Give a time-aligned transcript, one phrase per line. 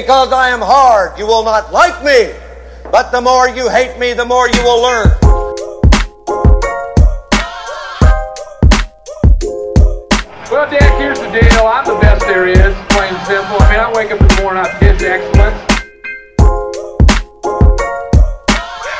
[0.00, 2.32] Because I am hard, you will not like me.
[2.90, 5.08] But the more you hate me, the more you will learn.
[10.50, 11.66] Well, Jack, here's the deal.
[11.66, 13.60] I'm the best there is, plain and simple.
[13.60, 15.60] I mean, I wake up in the morning, I piss excellence.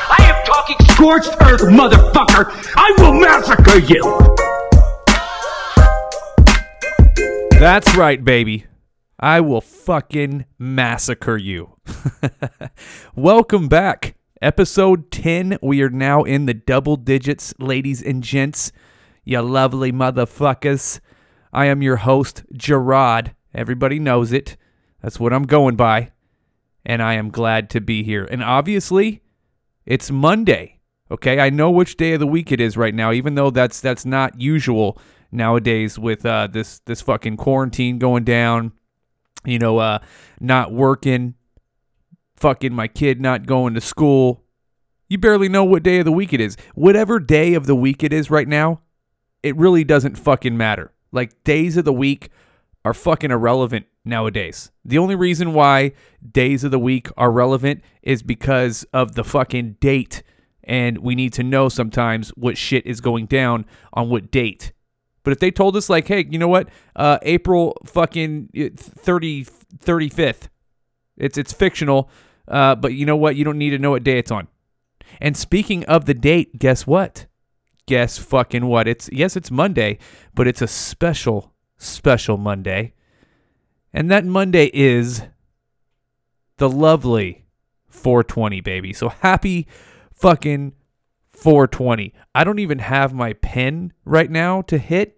[0.07, 2.53] I am talking scorched earth, motherfucker!
[2.77, 4.03] I will massacre you!
[7.59, 8.67] That's right, baby.
[9.21, 11.77] I will fucking massacre you.
[13.15, 14.15] Welcome back.
[14.41, 15.59] Episode 10.
[15.61, 18.71] We are now in the double digits, ladies and gents.
[19.23, 21.01] You lovely motherfuckers.
[21.53, 23.35] I am your host, Jarod.
[23.53, 24.57] Everybody knows it.
[25.03, 26.11] That's what I'm going by.
[26.83, 28.25] And I am glad to be here.
[28.25, 29.21] And obviously,
[29.85, 30.79] it's Monday.
[31.11, 33.81] Okay, I know which day of the week it is right now, even though that's
[33.81, 34.97] that's not usual
[35.31, 38.71] nowadays with uh, this this fucking quarantine going down.
[39.45, 39.99] You know, uh,
[40.39, 41.35] not working,
[42.35, 44.43] fucking my kid not going to school.
[45.09, 46.55] You barely know what day of the week it is.
[46.73, 48.81] Whatever day of the week it is right now,
[49.43, 50.93] it really doesn't fucking matter.
[51.11, 52.29] Like days of the week
[52.85, 54.71] are fucking irrelevant nowadays.
[54.85, 55.93] The only reason why
[56.31, 60.23] days of the week are relevant is because of the fucking date.
[60.63, 64.71] And we need to know sometimes what shit is going down on what date.
[65.23, 66.69] But if they told us, like, hey, you know what?
[66.95, 70.49] Uh, April fucking uh, 30, 35th,
[71.17, 72.09] it's, it's fictional.
[72.47, 73.35] Uh, but you know what?
[73.35, 74.47] You don't need to know what day it's on.
[75.19, 77.27] And speaking of the date, guess what?
[77.85, 78.87] Guess fucking what?
[78.87, 79.97] It's yes, it's Monday,
[80.33, 82.93] but it's a special, special Monday.
[83.93, 85.23] And that Monday is
[86.57, 87.45] the lovely
[87.89, 88.93] 420, baby.
[88.93, 89.67] So happy
[90.13, 90.73] fucking
[91.41, 92.13] 420.
[92.35, 95.17] I don't even have my pen right now to hit.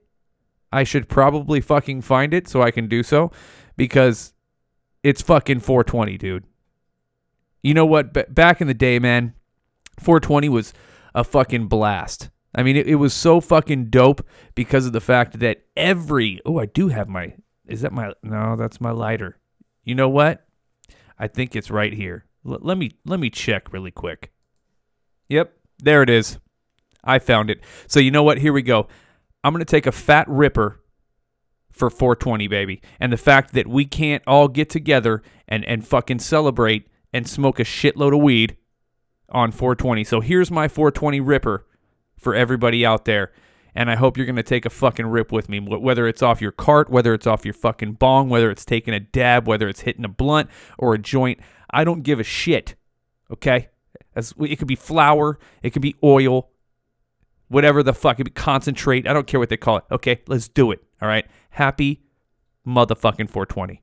[0.71, 3.31] I should probably fucking find it so I can do so
[3.75, 4.33] because
[5.03, 6.45] it's fucking 420, dude.
[7.61, 8.13] You know what?
[8.13, 9.33] B- back in the day, man,
[9.99, 10.73] 420 was
[11.13, 12.29] a fucking blast.
[12.55, 14.25] I mean, it, it was so fucking dope
[14.55, 16.39] because of the fact that every.
[16.45, 17.33] Oh, I do have my.
[17.67, 18.13] Is that my.
[18.23, 19.37] No, that's my lighter.
[19.83, 20.45] You know what?
[21.19, 22.25] I think it's right here.
[22.47, 24.31] L- let me let me check really quick.
[25.29, 25.53] Yep,
[25.83, 26.39] there it is.
[27.03, 27.61] I found it.
[27.87, 28.39] So you know what?
[28.39, 28.87] Here we go.
[29.43, 30.79] I'm gonna take a fat ripper
[31.71, 36.19] for 420, baby, and the fact that we can't all get together and and fucking
[36.19, 38.57] celebrate and smoke a shitload of weed
[39.29, 40.03] on 420.
[40.03, 41.65] So here's my 420 ripper
[42.17, 43.31] for everybody out there.
[43.75, 46.41] And I hope you're going to take a fucking rip with me, whether it's off
[46.41, 49.81] your cart, whether it's off your fucking bong, whether it's taking a dab, whether it's
[49.81, 51.39] hitting a blunt or a joint.
[51.71, 52.75] I don't give a shit.
[53.31, 53.69] Okay?
[54.15, 56.49] As, it could be flour, it could be oil,
[57.47, 59.07] whatever the fuck, it could be concentrate.
[59.07, 59.83] I don't care what they call it.
[59.91, 60.21] Okay?
[60.27, 60.83] Let's do it.
[61.01, 61.25] All right?
[61.51, 62.01] Happy
[62.67, 63.81] motherfucking 420.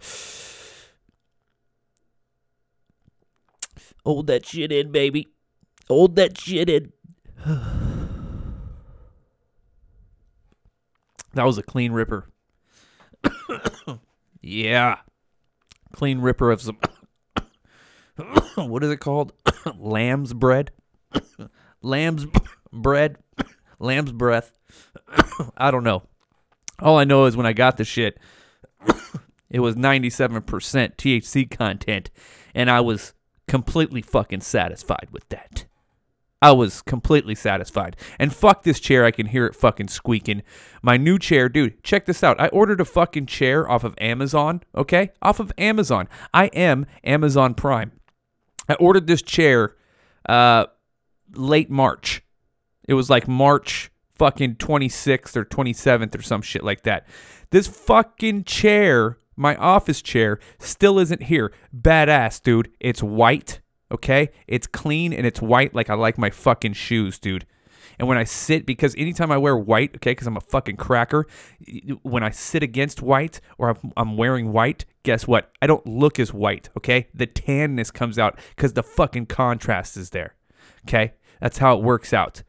[4.04, 5.28] Hold that shit in, baby.
[5.88, 6.92] Hold that shit in.
[11.34, 12.26] that was a clean ripper.
[14.40, 14.98] yeah.
[15.92, 16.78] Clean ripper of some.
[18.56, 19.32] what is it called?
[19.78, 20.70] Lamb's bread?
[21.82, 22.26] Lamb's
[22.72, 23.18] bread?
[23.78, 24.52] Lamb's breath?
[25.56, 26.02] I don't know.
[26.80, 28.18] All I know is when I got the shit,
[29.50, 32.10] it was 97% THC content,
[32.54, 33.14] and I was
[33.46, 35.64] completely fucking satisfied with that.
[36.40, 37.96] I was completely satisfied.
[38.18, 40.42] And fuck this chair, I can hear it fucking squeaking.
[40.82, 42.40] My new chair, dude, check this out.
[42.40, 45.10] I ordered a fucking chair off of Amazon, okay?
[45.20, 46.08] Off of Amazon.
[46.32, 47.92] I am Amazon Prime.
[48.68, 49.74] I ordered this chair
[50.28, 50.66] uh
[51.34, 52.22] late March.
[52.86, 57.06] It was like March fucking 26th or 27th or some shit like that.
[57.50, 61.52] This fucking chair, my office chair, still isn't here.
[61.76, 62.70] Badass, dude.
[62.80, 63.60] It's white,
[63.90, 64.30] okay?
[64.46, 67.46] It's clean and it's white like I like my fucking shoes, dude.
[67.98, 71.26] And when I sit, because anytime I wear white, okay, because I'm a fucking cracker,
[72.02, 75.50] when I sit against white or I'm, wearing white, guess what?
[75.60, 77.08] I don't look as white, okay?
[77.12, 80.36] The tanness comes out because the fucking contrast is there,
[80.86, 81.14] okay?
[81.40, 82.44] That's how it works out.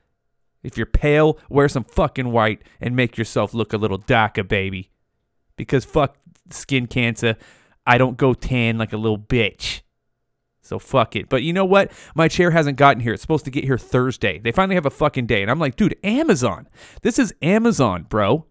[0.62, 4.92] If you're pale, wear some fucking white and make yourself look a little darker, baby.
[5.56, 6.18] Because fuck
[6.52, 7.38] skin cancer,
[7.88, 9.82] I don't go tan like a little bitch.
[10.70, 11.30] So fuck it.
[11.30, 11.92] But you know what?
[12.14, 13.12] My chair hasn't gotten here.
[13.12, 14.38] It's supposed to get here Thursday.
[14.38, 15.42] They finally have a fucking day.
[15.42, 16.68] And I'm like, dude, Amazon.
[17.02, 18.46] This is Amazon, bro.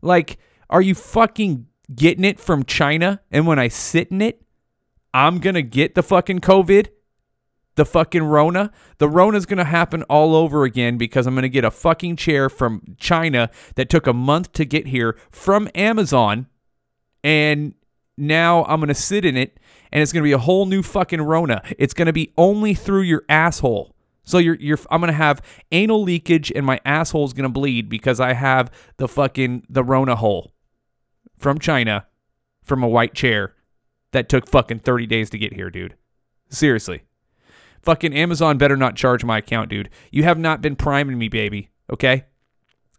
[0.00, 0.38] Like,
[0.70, 3.20] are you fucking getting it from China?
[3.30, 4.46] And when I sit in it,
[5.12, 6.88] I'm going to get the fucking COVID?
[7.74, 8.72] The fucking Rona.
[8.96, 12.16] The Rona's going to happen all over again because I'm going to get a fucking
[12.16, 16.46] chair from China that took a month to get here from Amazon.
[17.22, 17.74] And
[18.16, 19.60] now I'm going to sit in it
[19.94, 21.62] and it's going to be a whole new fucking Rona.
[21.78, 23.94] It's going to be only through your asshole.
[24.24, 28.32] So you're you're I'm to have anal leakage and my asshole's to bleed because I
[28.32, 30.52] have the fucking the Rona hole
[31.38, 32.06] from China
[32.64, 33.54] from a white chair
[34.12, 35.94] that took fucking 30 days to get here, dude.
[36.48, 37.04] Seriously.
[37.82, 39.90] Fucking Amazon better not charge my account, dude.
[40.10, 41.68] You have not been priming me, baby.
[41.92, 42.24] Okay?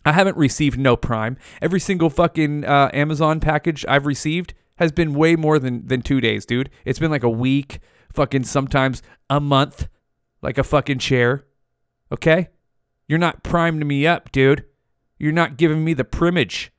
[0.06, 1.38] I haven't received no prime.
[1.62, 6.22] Every single fucking uh, Amazon package I've received has been way more than than two
[6.22, 6.70] days, dude.
[6.84, 7.80] It's been like a week,
[8.14, 9.88] fucking sometimes a month,
[10.42, 11.46] like a fucking chair.
[12.12, 12.50] Okay?
[13.08, 14.66] You're not priming me up, dude.
[15.18, 16.72] You're not giving me the primage,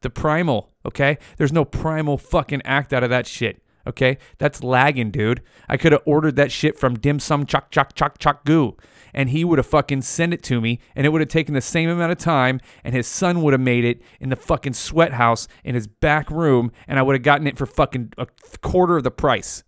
[0.00, 1.18] the primal, okay?
[1.36, 3.60] There's no primal fucking act out of that shit.
[3.86, 5.42] Okay, that's lagging, dude.
[5.68, 8.78] I could have ordered that shit from Dim Sum Chuck Chuck Chuck Chuck Goo,
[9.14, 11.60] and he would have fucking sent it to me, and it would have taken the
[11.60, 15.12] same amount of time, and his son would have made it in the fucking sweat
[15.12, 18.26] house in his back room, and I would have gotten it for fucking a
[18.60, 19.62] quarter of the price.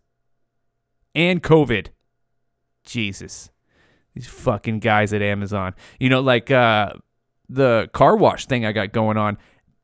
[1.15, 1.89] And COVID.
[2.85, 3.51] Jesus.
[4.15, 5.75] These fucking guys at Amazon.
[5.99, 6.93] You know, like uh
[7.49, 9.39] the car wash thing I got going on.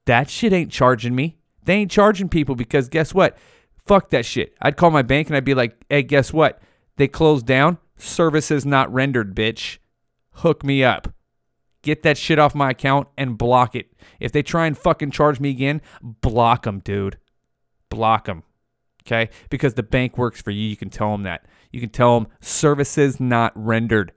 [0.06, 1.38] That shit ain't charging me.
[1.64, 3.38] They ain't charging people because guess what?
[3.86, 4.54] Fuck that shit.
[4.60, 6.60] I'd call my bank and I'd be like, hey, guess what?
[6.96, 7.78] They closed down.
[8.02, 9.78] Services not rendered, bitch.
[10.36, 11.14] Hook me up.
[11.82, 13.92] Get that shit off my account and block it.
[14.20, 17.18] If they try and fucking charge me again, block them, dude.
[17.88, 18.42] Block them.
[19.04, 19.30] Okay?
[19.50, 20.68] Because the bank works for you.
[20.68, 21.46] You can tell them that.
[21.70, 24.12] You can tell them services not rendered,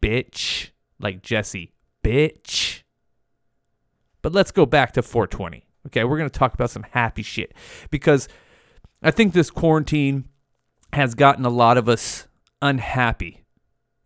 [0.00, 0.70] bitch.
[1.00, 1.72] Like Jesse,
[2.04, 2.82] bitch.
[4.22, 5.64] But let's go back to 420.
[5.86, 7.54] Okay, we're going to talk about some happy shit
[7.90, 8.28] because
[9.02, 10.28] I think this quarantine
[10.92, 12.27] has gotten a lot of us
[12.62, 13.44] unhappy.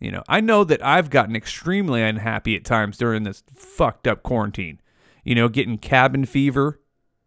[0.00, 4.22] You know, I know that I've gotten extremely unhappy at times during this fucked up
[4.22, 4.81] quarantine.
[5.22, 6.81] You know, getting cabin fever.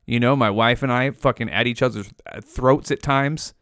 [0.05, 3.53] You know, my wife and I fucking at each other's uh, throats at times.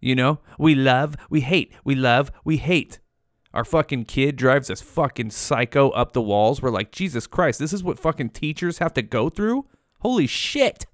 [0.00, 2.98] You know, we love, we hate, we love, we hate.
[3.54, 6.60] Our fucking kid drives us fucking psycho up the walls.
[6.60, 9.66] We're like, Jesus Christ, this is what fucking teachers have to go through?
[10.00, 10.86] Holy shit.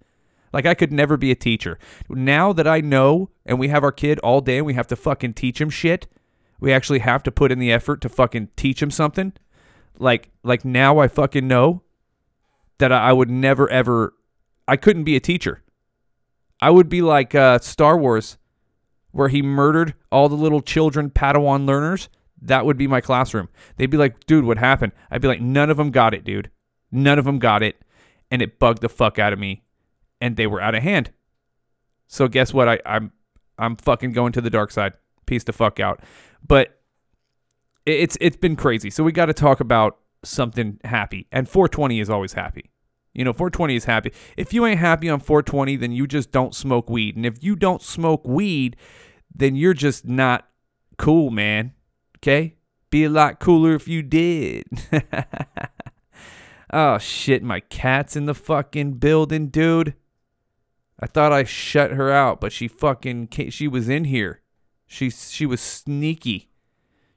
[0.54, 1.80] Like I could never be a teacher.
[2.08, 4.94] Now that I know and we have our kid all day and we have to
[4.94, 6.06] fucking teach him shit,
[6.60, 9.32] we actually have to put in the effort to fucking teach him something.
[9.98, 11.82] Like like now I fucking know
[12.78, 14.14] that I would never ever
[14.68, 15.64] I couldn't be a teacher.
[16.60, 18.38] I would be like uh, Star Wars
[19.10, 22.08] where he murdered all the little children Padawan learners.
[22.40, 23.48] That would be my classroom.
[23.76, 26.48] They'd be like, "Dude, what happened?" I'd be like, "None of them got it, dude.
[26.92, 27.82] None of them got it."
[28.30, 29.63] And it bugged the fuck out of me
[30.20, 31.10] and they were out of hand.
[32.06, 32.68] So guess what?
[32.68, 33.12] I, I'm
[33.58, 34.94] I'm fucking going to the dark side.
[35.26, 36.00] Peace the fuck out.
[36.46, 36.80] But
[37.86, 38.90] it's it's been crazy.
[38.90, 41.26] So we got to talk about something happy.
[41.32, 42.70] And 420 is always happy.
[43.12, 44.12] You know, 420 is happy.
[44.36, 47.16] If you ain't happy on 420, then you just don't smoke weed.
[47.16, 48.76] And if you don't smoke weed,
[49.32, 50.48] then you're just not
[50.98, 51.72] cool, man.
[52.18, 52.56] Okay?
[52.90, 54.64] Be a lot cooler if you did.
[56.72, 59.94] oh shit, my cat's in the fucking building, dude.
[61.04, 64.40] I thought I shut her out, but she fucking ca she was in here.
[64.86, 66.48] She she was sneaky.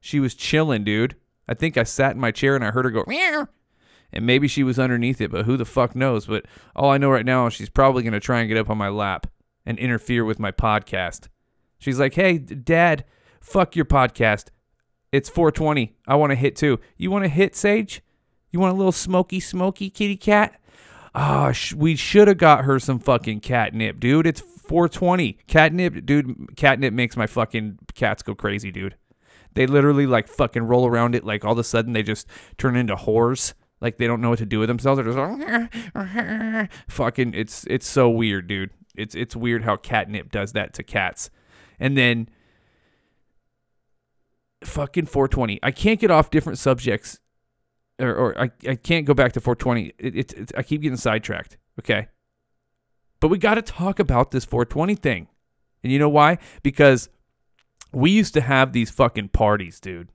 [0.02, 1.16] She was chilling, dude.
[1.48, 3.48] I think I sat in my chair and I heard her go meow.
[4.12, 6.26] And maybe she was underneath it, but who the fuck knows?
[6.26, 8.78] But all I know right now is she's probably to try and get up on
[8.78, 9.26] my lap
[9.66, 11.30] and interfere with my podcast.
[11.80, 13.06] She's like, "Hey, dad,
[13.40, 14.48] fuck your podcast.
[15.14, 15.96] It's 420.
[16.06, 16.82] I want to hit too.
[16.98, 18.02] You want to hit, Sage?
[18.52, 20.60] You want a little smoky, smoky kitty cat?
[21.20, 24.28] Ah, sh- we should have got her some fucking catnip, dude.
[24.28, 25.40] It's 420.
[25.48, 26.56] Catnip, dude.
[26.56, 28.96] Catnip makes my fucking cats go crazy, dude.
[29.56, 31.24] They literally like fucking roll around it.
[31.24, 32.28] Like all of a sudden they just
[32.60, 33.56] turn into whores.
[33.82, 35.02] Like they don't know what to do with themselves.
[35.02, 37.34] They're just fucking.
[37.34, 38.70] It's it's so weird, dude.
[38.96, 41.32] It's it's weird how catnip does that to cats.
[41.80, 42.30] And then
[44.64, 45.60] fucking 420.
[45.64, 47.20] I can't get off different subjects
[48.00, 49.94] or, or I, I can't go back to 420.
[49.98, 51.58] It, it, it, I keep getting sidetracked.
[51.80, 52.08] Okay.
[53.20, 55.28] But we got to talk about this 420 thing.
[55.84, 56.38] And you know why?
[56.64, 57.10] Because
[57.92, 60.10] we used to have these fucking parties, dude.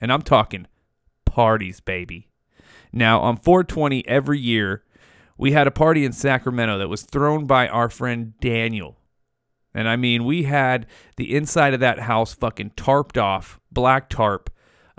[0.00, 0.66] And I'm talking
[1.24, 2.28] parties, baby.
[2.92, 4.82] Now, on 420 every year,
[5.36, 8.98] we had a party in Sacramento that was thrown by our friend Daniel.
[9.72, 14.50] And I mean, we had the inside of that house fucking tarped off, black tarp,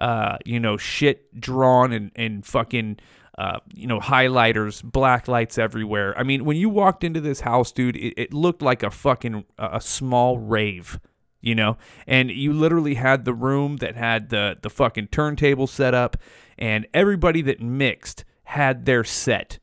[0.01, 2.97] uh, you know, shit drawn and, and fucking,
[3.37, 6.17] uh, you know, highlighters, black lights everywhere.
[6.17, 9.45] I mean, when you walked into this house, dude, it, it looked like a fucking,
[9.59, 10.99] a small rave.
[11.41, 11.77] you know?
[12.07, 16.17] And you literally had the room that had the the fucking turntable set up
[16.57, 19.59] and everybody that mixed had their set.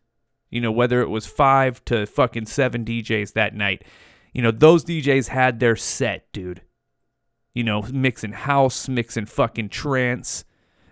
[0.51, 3.85] You know, whether it was 5 to fucking 7 DJs that night.
[4.33, 6.63] You know, those DJs had their set, dude.
[7.59, 10.45] You know, mixing house, mixing fucking trance,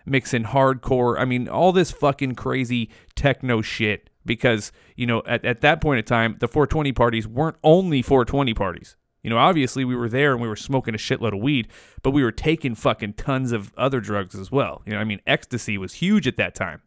[0.04, 1.16] mixing hardcore.
[1.16, 6.00] I mean, all this fucking crazy techno shit because, you know, at, at that point
[6.00, 8.96] in time, the 420 parties weren't only 420 parties.
[9.22, 11.68] You know, obviously we were there and we were smoking a shitload of weed,
[12.02, 14.82] but we were taking fucking tons of other drugs as well.
[14.86, 16.82] You know, I mean, ecstasy was huge at that time.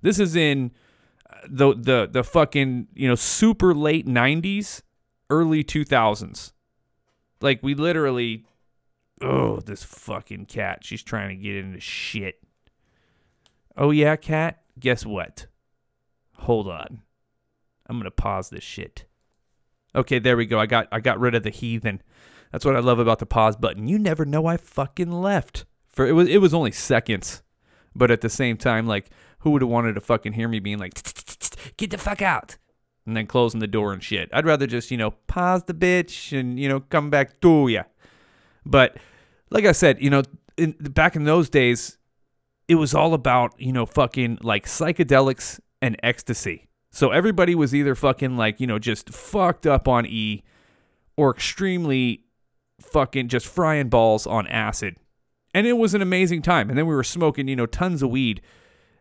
[0.00, 0.70] This is in
[1.28, 4.80] uh, the the the fucking, you know, super late 90s,
[5.28, 6.52] early 2000s.
[7.42, 8.46] Like we literally
[9.22, 10.84] oh, this fucking cat.
[10.84, 12.42] She's trying to get into shit.
[13.76, 14.62] Oh yeah, cat.
[14.78, 15.46] Guess what?
[16.38, 17.02] Hold on.
[17.86, 19.04] I'm going to pause this shit.
[19.94, 20.58] Okay, there we go.
[20.58, 22.02] I got I got rid of the heathen.
[22.50, 23.88] That's what I love about the pause button.
[23.88, 25.64] You never know I fucking left.
[25.90, 27.42] For it was it was only seconds.
[27.94, 29.10] But at the same time like
[29.40, 30.94] who would have wanted to fucking hear me being like
[31.76, 32.56] get the fuck out
[33.06, 34.30] and then closing the door and shit.
[34.32, 37.82] I'd rather just, you know, pause the bitch and, you know, come back to ya.
[38.64, 38.96] But
[39.52, 40.22] like I said, you know,
[40.56, 41.98] in, back in those days,
[42.68, 46.68] it was all about, you know, fucking like psychedelics and ecstasy.
[46.90, 50.42] So everybody was either fucking like, you know, just fucked up on E
[51.16, 52.24] or extremely
[52.80, 54.96] fucking just frying balls on acid.
[55.54, 56.70] And it was an amazing time.
[56.70, 58.40] And then we were smoking, you know, tons of weed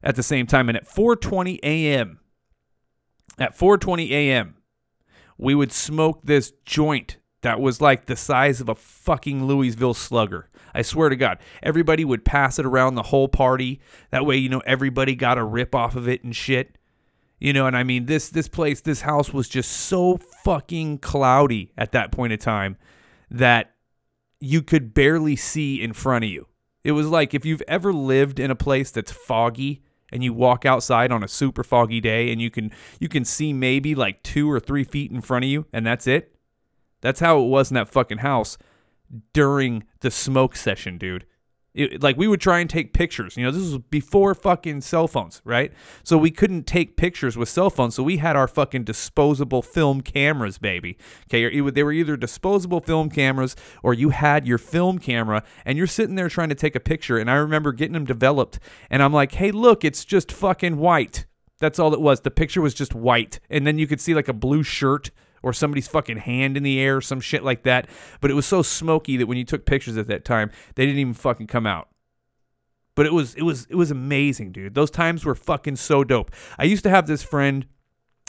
[0.04, 0.68] at the same time.
[0.68, 2.20] And at 4:20 a.m.,
[3.38, 4.56] at 4:20 a.m.,
[5.38, 10.50] we would smoke this joint that was like the size of a fucking Louisville slugger.
[10.74, 13.82] I swear to God, everybody would pass it around the whole party.
[14.12, 16.78] That way, you know, everybody got a rip off of it and shit.
[17.40, 21.74] You know, and I mean this this place, this house was just so fucking cloudy
[21.78, 22.78] at that point in time
[23.32, 23.74] that
[24.40, 26.48] you could barely see in front of you.
[26.84, 29.82] It was like if you've ever lived in a place that's foggy
[30.12, 33.54] and you walk outside on a super foggy day and you can you can see
[33.54, 36.36] maybe like two or three feet in front of you and that's it.
[37.02, 38.58] That's how it was in that fucking house
[39.34, 41.26] during the smoke session, dude.
[41.74, 43.38] It, like we would try and take pictures.
[43.38, 45.72] You know, this was before fucking cell phones, right?
[46.04, 47.96] So we couldn't take pictures with cell phones.
[47.96, 50.98] So we had our fucking disposable film cameras, baby.
[51.30, 55.88] Okay, they were either disposable film cameras or you had your film camera and you're
[55.88, 57.18] sitting there trying to take a picture.
[57.18, 61.26] And I remember getting them developed, and I'm like, hey, look, it's just fucking white.
[61.60, 62.22] That's all it was.
[62.22, 65.12] The picture was just white, and then you could see like a blue shirt
[65.44, 67.88] or somebody's fucking hand in the air, some shit like that.
[68.20, 71.00] But it was so smoky that when you took pictures at that time, they didn't
[71.00, 71.90] even fucking come out.
[72.96, 74.76] But it was it was it was amazing, dude.
[74.76, 76.32] Those times were fucking so dope.
[76.58, 77.66] I used to have this friend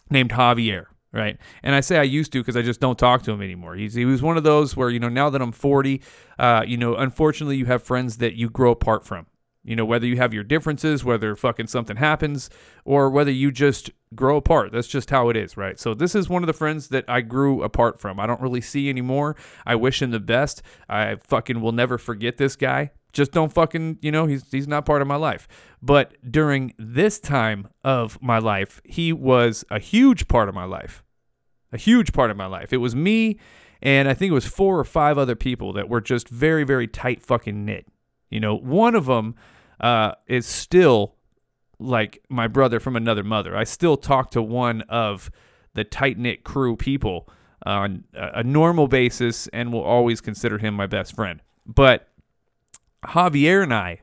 [0.08, 1.36] named Javier, right?
[1.62, 3.74] And I say I used to because I just don't talk to him anymore.
[3.74, 6.00] He's he was one of those where you know now that I'm 40,
[6.38, 9.26] uh, you know, unfortunately you have friends that you grow apart from.
[9.64, 12.50] You know, whether you have your differences, whether fucking something happens,
[12.84, 14.72] or whether you just grow apart.
[14.72, 15.78] That's just how it is, right?
[15.78, 18.18] So this is one of the friends that I grew apart from.
[18.18, 19.36] I don't really see anymore.
[19.64, 20.62] I wish him the best.
[20.88, 22.90] I fucking will never forget this guy.
[23.12, 25.46] Just don't fucking, you know, he's he's not part of my life.
[25.80, 31.04] But during this time of my life, he was a huge part of my life.
[31.72, 32.72] A huge part of my life.
[32.72, 33.38] It was me
[33.82, 36.86] and I think it was four or five other people that were just very very
[36.86, 37.86] tight fucking knit.
[38.32, 39.34] You know, one of them
[39.80, 41.16] uh, is still
[41.78, 43.56] like my brother from another mother.
[43.56, 45.30] I still talk to one of
[45.74, 47.28] the tight knit crew people
[47.64, 51.40] on a normal basis and will always consider him my best friend.
[51.66, 52.08] But
[53.04, 54.00] Javier and I,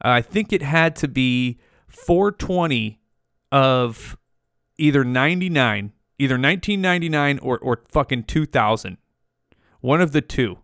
[0.00, 3.00] I think it had to be 420
[3.52, 4.16] of
[4.78, 8.96] either 99, either 1999 or, or fucking 2000.
[9.80, 10.58] One of the two.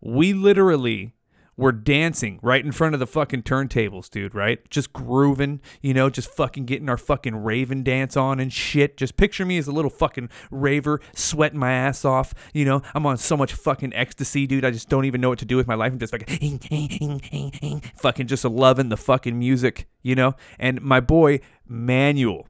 [0.00, 1.15] We literally
[1.56, 4.68] were dancing right in front of the fucking turntables, dude, right?
[4.70, 8.96] Just grooving, you know, just fucking getting our fucking raven dance on and shit.
[8.96, 12.34] Just picture me as a little fucking raver, sweating my ass off.
[12.52, 14.64] You know, I'm on so much fucking ecstasy, dude.
[14.64, 15.92] I just don't even know what to do with my life.
[15.92, 16.58] I'm just fucking,
[17.96, 20.34] fucking just loving the fucking music, you know?
[20.58, 22.46] And my boy, Manuel.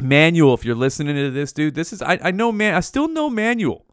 [0.00, 3.06] Manuel, if you're listening to this, dude, this is, I, I know, man, I still
[3.06, 3.83] know Manuel.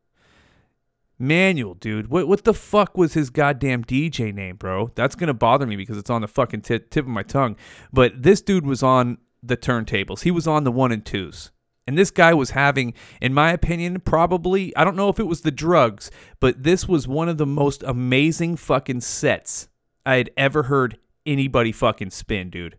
[1.21, 2.07] Manuel, dude.
[2.07, 4.91] What what the fuck was his goddamn DJ name, bro?
[4.95, 7.55] That's gonna bother me because it's on the fucking t- tip of my tongue.
[7.93, 10.21] But this dude was on the turntables.
[10.21, 11.51] He was on the one and twos.
[11.87, 15.41] And this guy was having, in my opinion, probably, I don't know if it was
[15.41, 19.67] the drugs, but this was one of the most amazing fucking sets
[20.05, 22.77] I had ever heard anybody fucking spin, dude.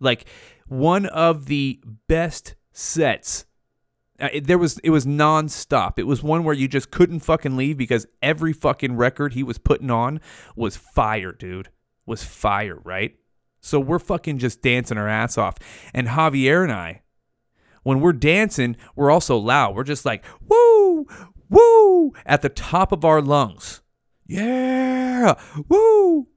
[0.00, 0.26] Like,
[0.66, 3.46] one of the best sets
[4.22, 5.98] Uh, it- there was it was nonstop.
[5.98, 9.58] It was one where you just couldn't fucking leave because every fucking record he was
[9.58, 10.20] putting on
[10.56, 11.68] was fire, dude.
[12.06, 13.16] Was fire, right?
[13.60, 15.56] So we're fucking just dancing our ass off.
[15.92, 17.02] And Javier and I,
[17.82, 19.74] when we're dancing, we're also loud.
[19.76, 21.06] We're just like, woo,
[21.48, 23.82] woo, at the top of our lungs.
[24.26, 25.34] Yeah,
[25.68, 26.28] woo.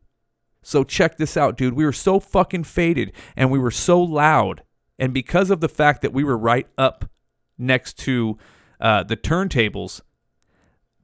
[0.62, 1.74] So check this out, dude.
[1.75, 4.63] We were so fucking faded and we were so loud.
[4.98, 7.10] And because of the fact that we were right up
[7.57, 8.38] next to
[8.79, 10.01] uh, the turntables,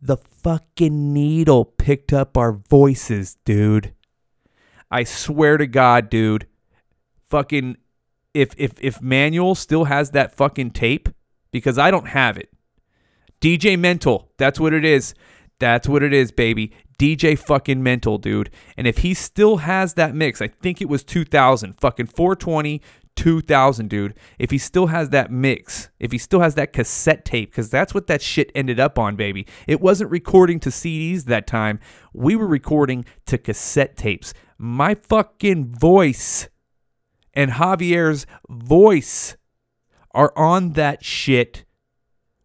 [0.01, 3.93] the fucking needle picked up our voices, dude.
[4.89, 6.47] I swear to God, dude.
[7.29, 7.77] Fucking
[8.33, 11.09] if if if Manuel still has that fucking tape,
[11.51, 12.49] because I don't have it.
[13.39, 15.13] DJ Mental, that's what it is.
[15.59, 16.71] That's what it is, baby.
[16.97, 18.49] DJ fucking Mental, dude.
[18.77, 22.81] And if he still has that mix, I think it was 2000, fucking 420,
[23.21, 24.15] 2000, dude.
[24.39, 27.93] If he still has that mix, if he still has that cassette tape, because that's
[27.93, 29.45] what that shit ended up on, baby.
[29.67, 31.79] It wasn't recording to CDs that time.
[32.13, 34.33] We were recording to cassette tapes.
[34.57, 36.49] My fucking voice
[37.35, 39.37] and Javier's voice
[40.15, 41.63] are on that shit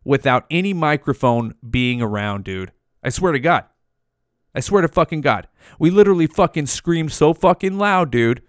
[0.05, 2.73] without any microphone being around, dude.
[3.03, 3.65] I swear to God.
[4.55, 5.49] I swear to fucking God.
[5.79, 8.43] We literally fucking screamed so fucking loud, dude,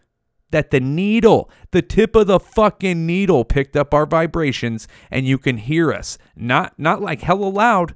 [0.52, 5.38] that the needle, the tip of the fucking needle picked up our vibrations and you
[5.38, 6.18] can hear us.
[6.36, 7.96] Not not like hella loud,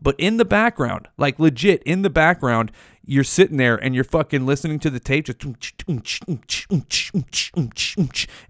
[0.00, 2.70] but in the background, like legit in the background,
[3.04, 6.02] you're sitting there and you're fucking listening to the tape just and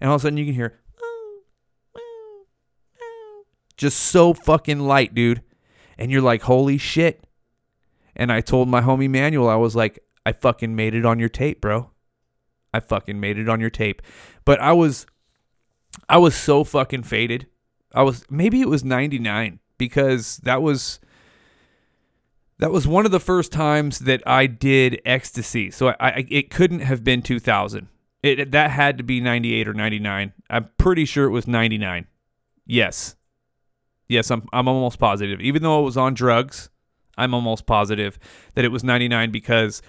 [0.01, 0.79] all of a sudden you can hear
[3.77, 5.43] just so fucking light, dude.
[5.97, 7.23] And you're like, holy shit.
[8.15, 11.29] And I told my homie Manuel, I was like, I fucking made it on your
[11.29, 11.91] tape, bro.
[12.77, 14.01] I fucking made it on your tape.
[14.45, 15.05] But I was
[16.07, 17.47] I was so fucking faded.
[17.93, 20.99] I was maybe it was 99 because that was
[22.59, 25.71] that was one of the first times that I did ecstasy.
[25.71, 27.87] So I, I it couldn't have been 2000.
[28.23, 30.33] It that had to be 98 or 99.
[30.49, 32.05] I'm pretty sure it was 99.
[32.65, 33.15] Yes.
[34.07, 35.41] Yes, I'm I'm almost positive.
[35.41, 36.69] Even though it was on drugs,
[37.17, 38.19] I'm almost positive
[38.53, 39.81] that it was 99 because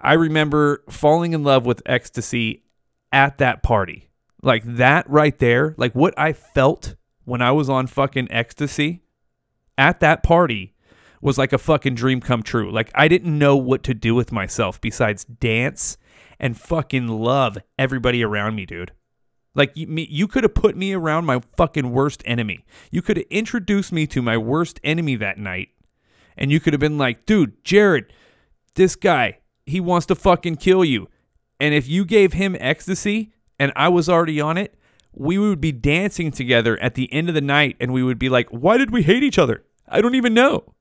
[0.00, 2.62] I remember falling in love with ecstasy
[3.12, 4.08] at that party.
[4.42, 9.02] Like that right there, like what I felt when I was on fucking ecstasy
[9.76, 10.74] at that party
[11.20, 12.70] was like a fucking dream come true.
[12.70, 15.96] Like I didn't know what to do with myself besides dance
[16.38, 18.92] and fucking love everybody around me, dude.
[19.54, 22.64] Like you, you could have put me around my fucking worst enemy.
[22.90, 25.70] You could have introduced me to my worst enemy that night,
[26.36, 28.04] and you could have been like, "Dude, Jarod,
[28.74, 31.08] this guy, he wants to fucking kill you."
[31.60, 34.74] And if you gave him ecstasy and I was already on it,
[35.12, 38.28] we would be dancing together at the end of the night, and we would be
[38.28, 39.64] like, "Why did we hate each other?
[39.88, 40.74] I don't even know."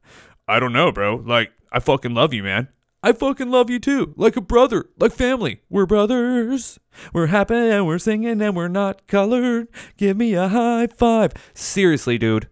[0.47, 1.23] I don't know, bro.
[1.25, 2.67] Like, I fucking love you, man.
[3.01, 4.13] I fucking love you too.
[4.17, 5.61] Like a brother, like family.
[5.69, 6.79] We're brothers.
[7.13, 9.67] We're happy and we're singing and we're not colored.
[9.95, 11.33] Give me a high five.
[11.53, 12.49] Seriously, dude.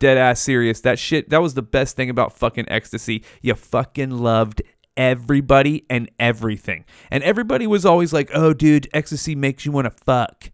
[0.00, 0.80] Dead ass serious.
[0.80, 3.22] That shit, that was the best thing about fucking ecstasy.
[3.40, 4.62] You fucking loved
[4.96, 6.84] everybody and everything.
[7.10, 10.50] And everybody was always like, oh, dude, ecstasy makes you want to fuck.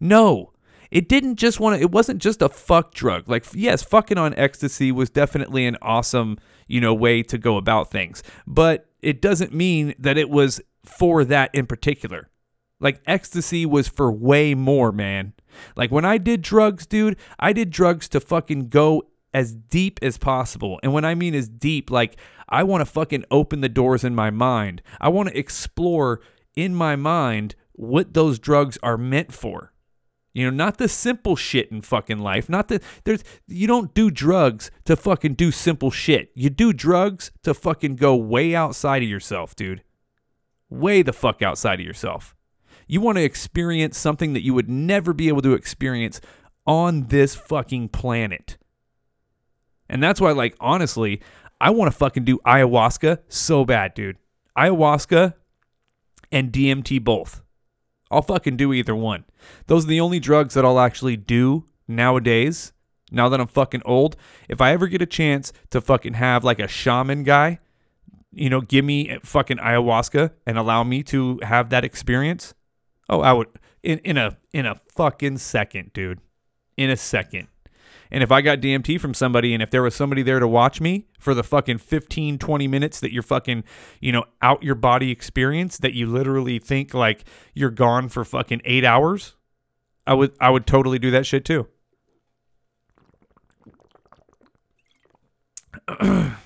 [0.00, 0.52] No,
[0.90, 4.34] it didn't just want to it wasn't just a fuck drug like yes fucking on
[4.34, 9.52] ecstasy was definitely an awesome you know way to go about things but it doesn't
[9.52, 12.28] mean that it was for that in particular
[12.80, 15.32] like ecstasy was for way more man
[15.76, 19.02] like when i did drugs dude i did drugs to fucking go
[19.36, 22.16] as deep as possible and when i mean as deep like
[22.48, 26.20] i want to fucking open the doors in my mind i want to explore
[26.56, 29.72] in my mind what those drugs are meant for
[30.36, 32.50] you know, not the simple shit in fucking life.
[32.50, 36.30] Not the there's you don't do drugs to fucking do simple shit.
[36.34, 39.82] You do drugs to fucking go way outside of yourself, dude.
[40.68, 42.36] Way the fuck outside of yourself.
[42.86, 46.20] You want to experience something that you would never be able to experience
[46.66, 48.58] on this fucking planet.
[49.88, 51.20] And that's why like honestly,
[51.60, 54.18] I want to fucking do ayahuasca so bad, dude.
[54.56, 55.34] Ayahuasca
[56.32, 57.42] and DMT both.
[58.10, 59.24] I'll fucking do either one.
[59.66, 62.72] Those are the only drugs that I'll actually do nowadays.
[63.10, 64.16] Now that I'm fucking old,
[64.48, 67.60] if I ever get a chance to fucking have like a shaman guy,
[68.32, 72.54] you know, give me fucking ayahuasca and allow me to have that experience.
[73.08, 73.48] Oh, I would
[73.82, 76.20] in in a in a fucking second, dude.
[76.76, 77.48] In a second.
[78.10, 80.80] And if I got DMT from somebody and if there was somebody there to watch
[80.80, 83.64] me for the fucking 15, 20 minutes that you're fucking,
[84.00, 88.62] you know, out your body experience that you literally think like you're gone for fucking
[88.64, 89.34] eight hours,
[90.06, 91.66] I would I would totally do that shit too.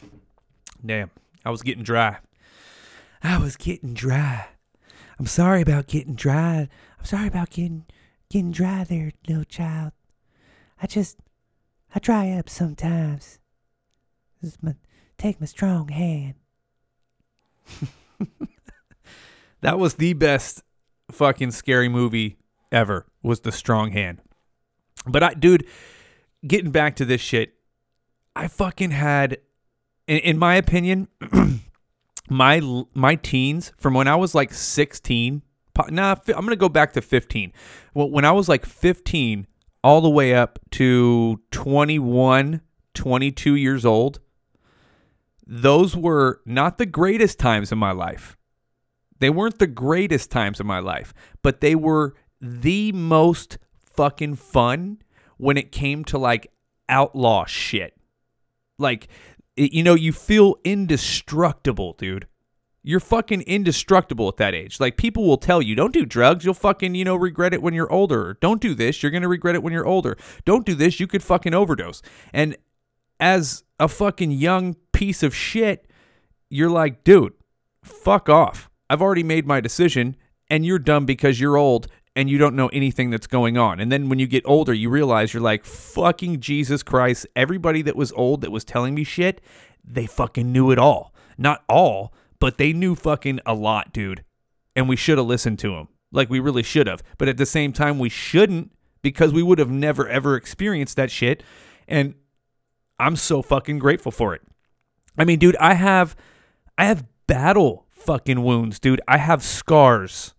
[0.84, 1.10] Damn,
[1.44, 2.18] I was getting dry.
[3.22, 4.46] I was getting dry.
[5.18, 6.68] I'm sorry about getting dry.
[6.98, 7.84] I'm sorry about getting
[8.30, 9.92] getting dry there, little child.
[10.82, 11.18] I just
[11.94, 13.38] I dry up sometimes.
[14.62, 14.74] My
[15.18, 16.34] take my strong hand.
[19.60, 20.62] that was the best
[21.10, 22.38] fucking scary movie
[22.72, 23.06] ever.
[23.22, 24.20] Was The Strong Hand.
[25.06, 25.66] But I dude,
[26.46, 27.54] getting back to this shit,
[28.34, 29.38] I fucking had
[30.06, 31.08] in, in my opinion
[32.30, 35.42] my my teens from when I was like 16
[35.74, 37.52] po- nah I'm to go back to 15
[37.94, 39.46] well when I was like 15
[39.82, 42.60] all the way up to 21
[42.92, 44.20] 22 years old.
[45.46, 48.36] Those were not the greatest times in my life.
[49.18, 51.12] They weren't the greatest times in my life
[51.42, 54.98] but they were the most fucking fun
[55.36, 56.50] when it came to like
[56.88, 57.96] outlaw shit.
[58.78, 59.08] Like
[59.56, 62.26] you know you feel indestructible dude
[62.82, 64.80] you're fucking indestructible at that age.
[64.80, 66.44] Like people will tell you don't do drugs.
[66.44, 68.36] You'll fucking you know regret it when you're older.
[68.40, 69.02] Don't do this.
[69.02, 70.16] You're gonna regret it when you're older.
[70.44, 71.00] Don't do this.
[71.00, 72.02] You could fucking overdose.
[72.32, 72.56] And
[73.18, 75.86] as a fucking young piece of shit
[76.48, 77.34] you're like dude
[77.82, 78.70] fuck off.
[78.88, 80.16] I've already made my decision
[80.48, 83.80] and you're dumb because you're old and you don't know anything that's going on.
[83.80, 87.96] And then when you get older, you realize you're like, fucking Jesus Christ, everybody that
[87.96, 89.40] was old that was telling me shit,
[89.84, 91.14] they fucking knew it all.
[91.38, 94.24] Not all, but they knew fucking a lot, dude.
[94.74, 95.88] And we should have listened to them.
[96.10, 97.02] Like we really should have.
[97.18, 98.72] But at the same time, we shouldn't
[99.02, 101.42] because we would have never ever experienced that shit.
[101.86, 102.14] And
[102.98, 104.42] I'm so fucking grateful for it.
[105.16, 106.16] I mean, dude, I have
[106.76, 109.00] I have battle fucking wounds, dude.
[109.06, 110.34] I have scars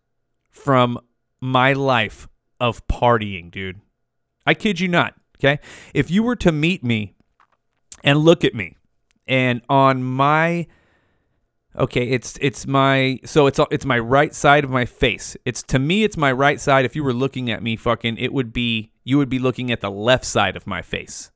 [0.50, 1.00] from
[1.40, 2.28] my life
[2.60, 3.80] of partying, dude.
[4.46, 5.60] I kid you not, okay?
[5.94, 7.14] If you were to meet me
[8.04, 8.78] and look at me
[9.28, 10.68] and on my
[11.78, 15.36] okay, it's it's my so it's it's my right side of my face.
[15.46, 16.86] It's to me it's my right side.
[16.86, 19.82] If you were looking at me fucking it would be you would be looking at
[19.82, 21.32] the left side of my face.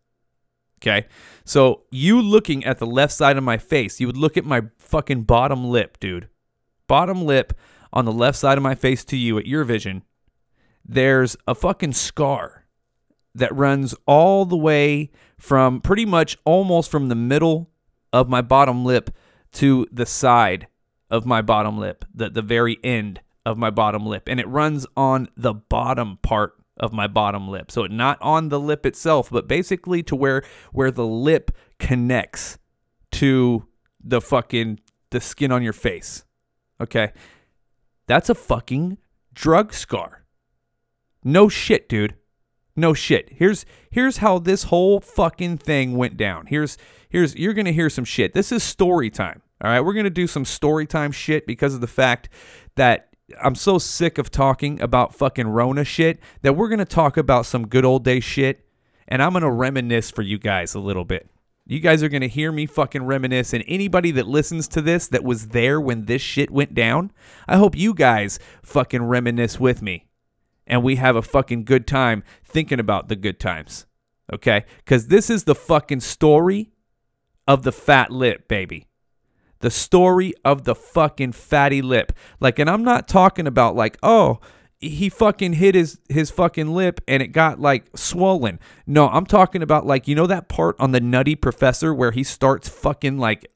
[0.81, 1.07] Okay.
[1.43, 4.63] So you looking at the left side of my face, you would look at my
[4.77, 6.29] fucking bottom lip, dude.
[6.87, 7.53] Bottom lip
[7.91, 10.03] on the left side of my face to you at your vision.
[10.83, 12.65] There's a fucking scar
[13.33, 17.71] that runs all the way from pretty much almost from the middle
[18.13, 19.09] of my bottom lip
[19.55, 20.67] to the side
[21.09, 24.27] of my bottom lip, the, the very end of my bottom lip.
[24.27, 27.71] And it runs on the bottom part of my bottom lip.
[27.71, 32.57] So not on the lip itself, but basically to where where the lip connects
[33.13, 33.65] to
[34.03, 34.79] the fucking
[35.11, 36.25] the skin on your face.
[36.81, 37.13] Okay?
[38.07, 38.97] That's a fucking
[39.33, 40.25] drug scar.
[41.23, 42.15] No shit, dude.
[42.75, 43.29] No shit.
[43.31, 46.47] Here's here's how this whole fucking thing went down.
[46.47, 48.33] Here's here's you're gonna hear some shit.
[48.33, 49.41] This is story time.
[49.65, 52.30] All right, we're gonna do some story time shit because of the fact
[52.75, 53.10] that
[53.41, 57.67] I'm so sick of talking about fucking Rona shit that we're gonna talk about some
[57.67, 58.67] good old day shit,
[59.08, 61.32] and I'm gonna reminisce for you guys a little bit.
[61.65, 65.23] You guys are gonna hear me fucking reminisce, and anybody that listens to this that
[65.23, 67.12] was there when this shit went down,
[67.47, 70.06] I hope you guys fucking reminisce with me
[70.67, 73.88] and we have a fucking good time thinking about the good times.
[74.32, 74.65] Okay?
[74.78, 76.71] Because this is the fucking story
[77.47, 78.86] of the fat lip, baby.
[79.59, 82.11] The story of the fucking fatty lip.
[82.39, 84.39] Like, and I'm not talking about like, oh,
[84.79, 88.59] he fucking hit his his fucking lip and it got like swollen.
[88.85, 92.23] No, I'm talking about like you know that part on the Nutty Professor where he
[92.23, 93.49] starts fucking like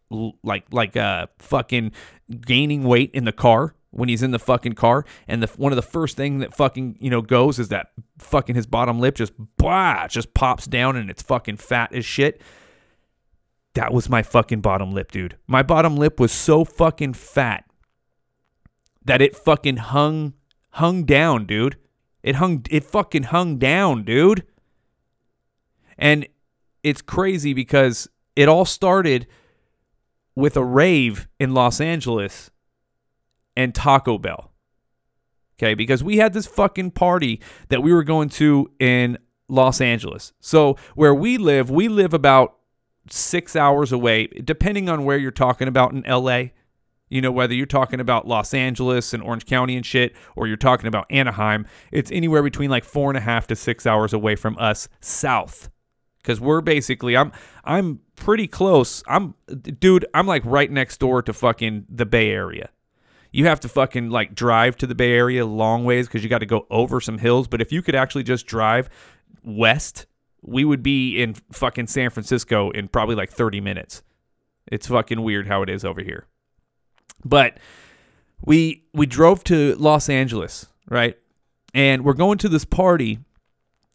[0.43, 1.91] like like uh fucking
[2.41, 5.75] gaining weight in the car when he's in the fucking car and the one of
[5.75, 9.33] the first thing that fucking you know goes is that fucking his bottom lip just
[9.57, 12.41] blah just pops down and it's fucking fat as shit.
[13.75, 15.37] That was my fucking bottom lip, dude.
[15.47, 17.65] My bottom lip was so fucking fat
[19.05, 20.33] that it fucking hung
[20.71, 21.77] hung down, dude.
[22.23, 24.43] It hung it fucking hung down, dude.
[25.97, 26.27] And
[26.83, 29.27] it's crazy because it all started
[30.35, 32.51] with a rave in Los Angeles
[33.55, 34.51] and Taco Bell.
[35.57, 39.17] Okay, because we had this fucking party that we were going to in
[39.49, 40.31] Los Angeles.
[40.39, 42.58] So where we live, we live about
[43.13, 46.49] six hours away, depending on where you're talking about in LA.
[47.09, 50.57] You know, whether you're talking about Los Angeles and Orange County and shit, or you're
[50.57, 54.35] talking about Anaheim, it's anywhere between like four and a half to six hours away
[54.35, 55.69] from us south.
[56.23, 57.31] Cause we're basically I'm
[57.63, 59.01] I'm pretty close.
[59.07, 62.69] I'm dude, I'm like right next door to fucking the Bay Area.
[63.31, 66.39] You have to fucking like drive to the Bay Area long ways because you got
[66.39, 67.47] to go over some hills.
[67.47, 68.89] But if you could actually just drive
[69.43, 70.05] west
[70.41, 74.03] we would be in fucking San Francisco in probably like 30 minutes.
[74.67, 76.27] It's fucking weird how it is over here.
[77.25, 77.57] But
[78.41, 81.17] we we drove to Los Angeles, right?
[81.73, 83.19] And we're going to this party,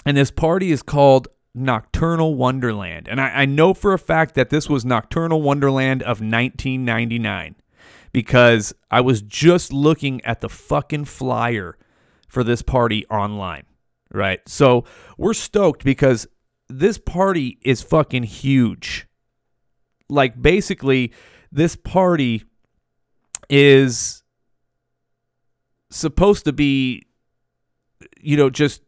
[0.04, 3.08] and this party is called Nocturnal Wonderland.
[3.08, 7.56] And I, I know for a fact that this was Nocturnal Wonderland of 1999
[8.12, 11.76] because I was just looking at the fucking flyer
[12.28, 13.64] for this party online,
[14.12, 14.40] right?
[14.48, 14.84] So
[15.16, 16.26] we're stoked because
[16.68, 19.06] this party is fucking huge.
[20.08, 21.12] Like, basically,
[21.50, 22.44] this party
[23.48, 24.22] is
[25.90, 27.06] supposed to be,
[28.20, 28.82] you know, just.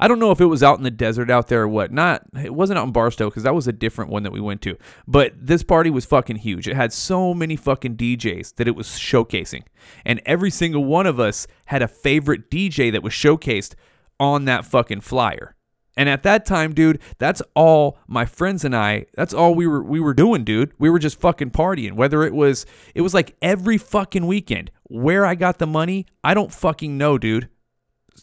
[0.00, 1.92] I don't know if it was out in the desert out there or what.
[1.92, 4.62] Not, it wasn't out in Barstow because that was a different one that we went
[4.62, 4.78] to.
[5.06, 6.66] But this party was fucking huge.
[6.66, 9.64] It had so many fucking DJs that it was showcasing,
[10.02, 13.74] and every single one of us had a favorite DJ that was showcased
[14.18, 15.53] on that fucking flyer.
[15.96, 19.82] And at that time, dude, that's all my friends and I, that's all we were
[19.82, 20.72] we were doing, dude.
[20.78, 21.92] We were just fucking partying.
[21.92, 24.70] Whether it was it was like every fucking weekend.
[24.84, 27.48] Where I got the money, I don't fucking know, dude.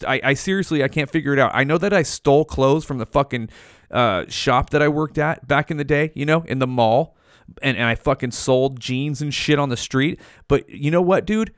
[0.07, 1.51] I, I seriously I can't figure it out.
[1.53, 3.49] I know that I stole clothes from the fucking
[3.89, 7.15] uh, shop that I worked at back in the day, you know, in the mall.
[7.61, 10.21] And, and I fucking sold jeans and shit on the street.
[10.47, 11.53] But you know what, dude?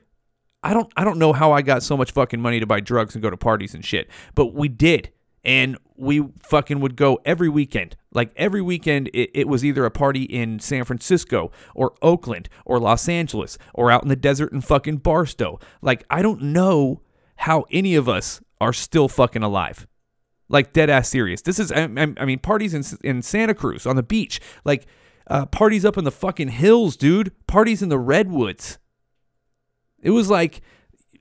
[0.62, 3.14] I don't I don't know how I got so much fucking money to buy drugs
[3.14, 4.08] and go to parties and shit.
[4.34, 5.10] But we did
[5.44, 7.96] and we fucking would go every weekend.
[8.12, 12.78] Like every weekend, it, it, was either a party in San Francisco or Oakland or
[12.78, 15.58] Los Angeles or out in the desert in fucking Barstow.
[15.82, 17.02] Like, I don't know
[17.36, 19.86] how any of us are still fucking alive.
[20.48, 21.42] Like, dead ass serious.
[21.42, 24.40] This is, I, I mean, parties in, in Santa Cruz on the beach.
[24.64, 24.86] Like,
[25.26, 27.32] uh, parties up in the fucking hills, dude.
[27.46, 28.78] Parties in the redwoods.
[30.02, 30.60] It was like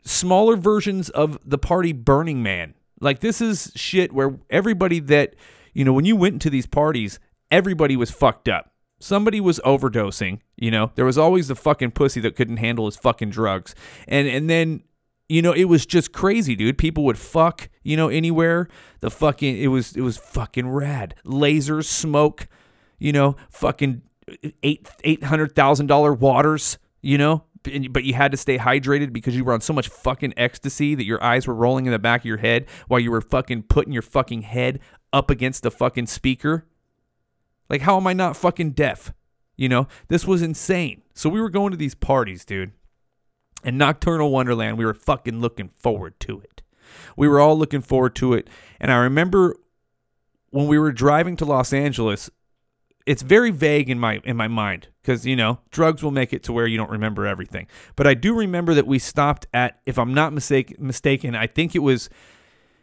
[0.04, 5.36] smaller versions of the party Burning Man like this is shit where everybody that,
[5.74, 7.20] you know, when you went into these parties,
[7.52, 8.72] everybody was fucked up.
[9.00, 10.92] Somebody was overdosing, you know.
[10.96, 13.76] There was always the fucking pussy that couldn't handle his fucking drugs.
[14.08, 14.84] And and then
[15.30, 16.78] you know, it was just crazy, dude.
[16.78, 18.68] People would fuck, you know, anywhere.
[19.00, 21.16] The fucking it was it was fucking rad.
[21.26, 22.48] Lasers, smoke,
[23.00, 24.04] you know, fucking
[24.62, 29.36] eight eight hundred thousand dollar waters, you know, but you had to stay hydrated because
[29.36, 32.22] you were on so much fucking ecstasy that your eyes were rolling in the back
[32.22, 34.80] of your head while you were fucking putting your fucking head
[35.12, 36.66] up against the fucking speaker.
[37.70, 39.14] Like, how am I not fucking deaf?
[39.56, 41.04] You know, this was insane.
[41.14, 42.72] So we were going to these parties, dude.
[43.64, 46.62] And Nocturnal Wonderland, we were fucking looking forward to it.
[47.16, 48.50] We were all looking forward to it.
[48.80, 49.56] And I remember
[50.50, 52.30] when we were driving to Los Angeles,
[53.06, 56.44] it's very vague in my in my mind because you know drugs will make it
[56.44, 57.68] to where you don't remember everything.
[57.96, 61.76] But I do remember that we stopped at, if I'm not mistake, mistaken, I think
[61.76, 62.10] it was,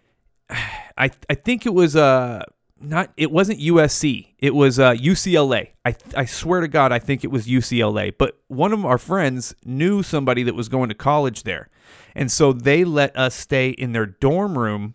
[0.50, 2.42] I I think it was uh
[2.82, 5.70] not it wasn't USC, it was uh, UCLA.
[5.84, 8.12] I I swear to God, I think it was UCLA.
[8.16, 11.68] But one of our friends knew somebody that was going to college there,
[12.14, 14.94] and so they let us stay in their dorm room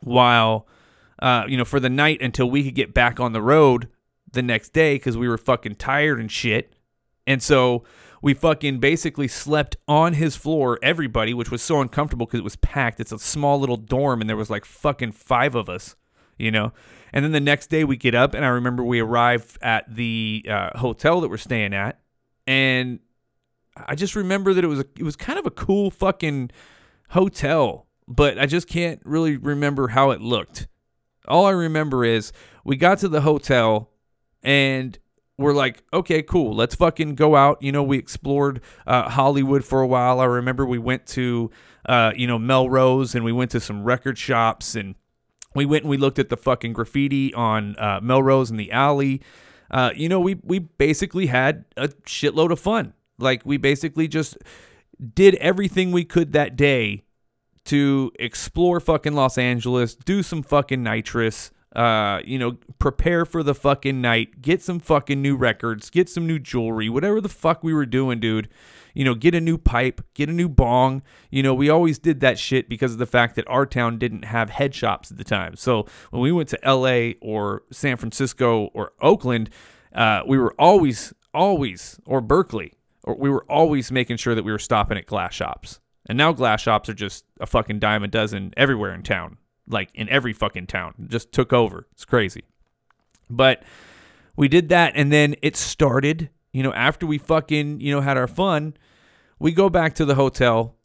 [0.00, 0.66] while.
[1.22, 3.88] Uh, you know, for the night until we could get back on the road
[4.34, 6.74] the next day because we were fucking tired and shit.
[7.26, 7.84] And so
[8.20, 12.56] we fucking basically slept on his floor, everybody, which was so uncomfortable because it was
[12.56, 13.00] packed.
[13.00, 15.96] It's a small little dorm and there was like fucking five of us,
[16.38, 16.72] you know?
[17.12, 20.44] And then the next day we get up and I remember we arrived at the
[20.48, 22.00] uh, hotel that we're staying at.
[22.46, 23.00] And
[23.76, 26.50] I just remember that it was a, it was kind of a cool fucking
[27.10, 30.66] hotel, but I just can't really remember how it looked.
[31.26, 32.32] All I remember is
[32.64, 33.90] we got to the hotel
[34.44, 34.98] and
[35.36, 36.54] we're like, okay, cool.
[36.54, 37.60] Let's fucking go out.
[37.60, 40.20] You know, we explored uh, Hollywood for a while.
[40.20, 41.50] I remember we went to,
[41.86, 44.94] uh, you know, Melrose and we went to some record shops and
[45.54, 49.22] we went and we looked at the fucking graffiti on uh, Melrose in the alley.
[49.70, 52.92] Uh, you know, we we basically had a shitload of fun.
[53.18, 54.36] Like we basically just
[55.14, 57.02] did everything we could that day
[57.64, 63.54] to explore fucking Los Angeles, do some fucking nitrous, uh, you know, prepare for the
[63.54, 67.74] fucking night, get some fucking new records, get some new jewelry, whatever the fuck we
[67.74, 68.48] were doing, dude.
[68.94, 71.02] You know, get a new pipe, get a new bong.
[71.28, 74.26] You know, we always did that shit because of the fact that our town didn't
[74.26, 75.56] have head shops at the time.
[75.56, 79.50] So when we went to LA or San Francisco or Oakland,
[79.92, 84.52] uh, we were always, always, or Berkeley, or we were always making sure that we
[84.52, 85.80] were stopping at glass shops.
[86.08, 89.90] And now glass shops are just a fucking dime a dozen everywhere in town like
[89.94, 90.94] in every fucking town.
[91.08, 91.86] just took over.
[91.92, 92.44] It's crazy.
[93.30, 93.62] But
[94.36, 98.16] we did that and then it started, you know, after we fucking, you know, had
[98.16, 98.74] our fun,
[99.38, 100.76] we go back to the hotel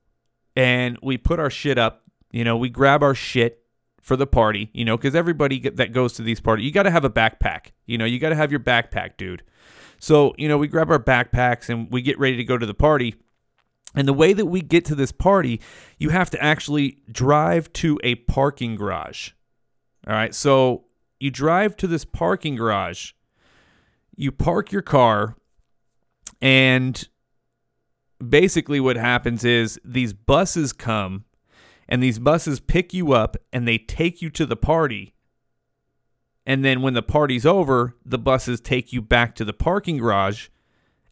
[0.55, 2.03] and we put our shit up.
[2.31, 3.63] You know, we grab our shit
[4.01, 6.91] for the party, you know, because everybody that goes to these parties, you got to
[6.91, 7.71] have a backpack.
[7.85, 9.43] You know, you got to have your backpack, dude.
[9.99, 12.73] So, you know, we grab our backpacks and we get ready to go to the
[12.73, 13.15] party.
[13.95, 15.59] And the way that we get to this party,
[15.97, 19.31] you have to actually drive to a parking garage.
[20.07, 20.33] All right.
[20.33, 20.85] So
[21.19, 23.11] you drive to this parking garage,
[24.15, 25.35] you park your car,
[26.41, 27.07] and
[28.25, 31.25] basically what happens is these buses come
[31.87, 35.13] and these buses pick you up and they take you to the party.
[36.45, 40.49] And then when the party's over, the buses take you back to the parking garage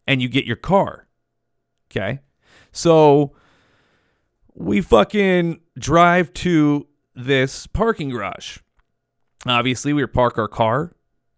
[0.06, 1.06] and you get your car.
[1.90, 2.20] Okay.
[2.78, 3.32] So
[4.54, 8.58] we fucking drive to this parking garage.
[9.44, 10.92] Obviously, we park our car.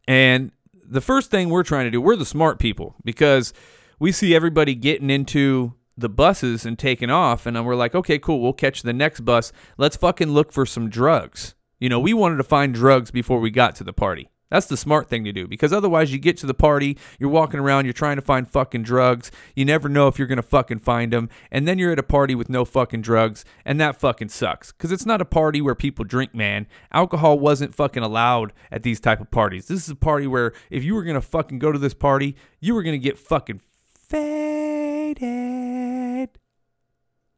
[0.07, 3.55] And the first thing we're trying to do, we're the smart people because
[3.99, 7.47] we see everybody getting into the buses and taking off.
[7.47, 8.43] And we're like, okay, cool.
[8.43, 9.51] We'll catch the next bus.
[9.79, 11.55] Let's fucking look for some drugs.
[11.79, 14.29] You know, we wanted to find drugs before we got to the party.
[14.51, 17.61] That's the smart thing to do because otherwise you get to the party, you're walking
[17.61, 19.31] around, you're trying to find fucking drugs.
[19.55, 21.29] You never know if you're going to fucking find them.
[21.53, 23.45] And then you're at a party with no fucking drugs.
[23.65, 26.67] And that fucking sucks because it's not a party where people drink, man.
[26.93, 29.69] Alcohol wasn't fucking allowed at these type of parties.
[29.69, 32.35] This is a party where if you were going to fucking go to this party,
[32.59, 33.61] you were going to get fucking
[34.09, 35.31] faded.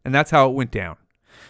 [0.04, 0.96] And that's how it went down.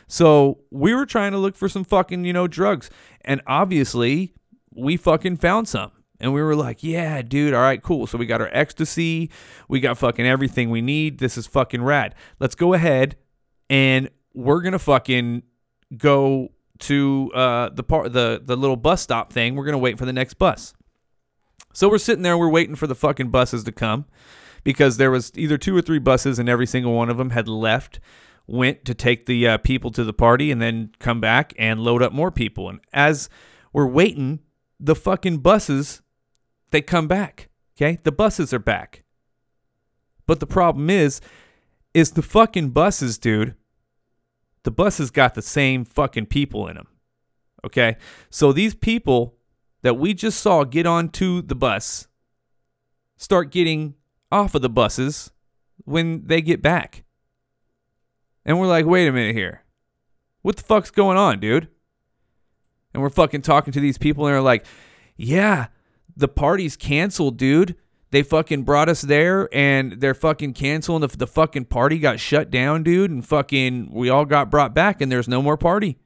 [0.09, 2.91] So we were trying to look for some fucking, you know, drugs.
[3.23, 4.35] And obviously,
[4.75, 5.93] we fucking found some.
[6.21, 8.07] And we were like, yeah, dude, all right, cool.
[8.07, 9.31] So we got our ecstasy.
[9.69, 11.19] We got fucking everything we need.
[11.19, 12.15] This is fucking rad.
[12.39, 13.17] Let's go ahead
[13.69, 15.43] and we're going to fucking
[15.97, 19.57] go to uh, the part the the little bus stop thing.
[19.57, 20.75] We're to wait for the next bus.
[21.73, 24.05] So we're sitting there, we're waiting for the fucking buses to come
[24.63, 27.49] because there was either two or three buses and every single one of them had
[27.49, 27.99] left
[28.47, 32.03] went to take the uh, people to the party and then come back and load
[32.03, 33.29] up more people and as
[33.73, 34.41] we're waiting
[34.83, 36.03] the fucking buses
[36.71, 39.05] they come back okay the buses are back
[40.27, 41.21] but the problem is
[41.95, 43.55] is the fucking buses dude
[44.65, 46.89] the buses got the same fucking people in them
[47.65, 47.97] okay
[48.29, 49.37] so these people
[49.83, 52.09] that we just saw get onto the bus
[53.17, 53.95] start getting
[54.33, 55.31] off of the buses
[55.85, 57.05] when they get back.
[58.45, 59.63] And we're like, wait a minute here.
[60.41, 61.69] What the fuck's going on, dude?
[62.93, 64.65] And we're fucking talking to these people and they're like,
[65.17, 65.69] yeah,
[66.17, 67.77] the party's canceled, dude.
[68.11, 72.51] They fucking brought us there and they're fucking canceling the, the fucking party got shut
[72.51, 73.11] down, dude.
[73.11, 75.99] And fucking, we all got brought back and there's no more party.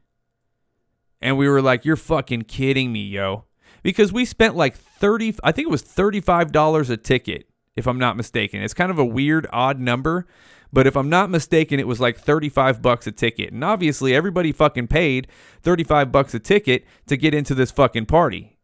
[1.21, 3.47] And we were like, you're fucking kidding me, yo.
[3.83, 8.17] Because we spent like 30, I think it was $35 a ticket, if I'm not
[8.17, 8.63] mistaken.
[8.63, 10.27] It's kind of a weird, odd number.
[10.77, 13.51] But if I'm not mistaken, it was like 35 bucks a ticket.
[13.51, 15.27] And obviously, everybody fucking paid
[15.63, 18.59] 35 bucks a ticket to get into this fucking party.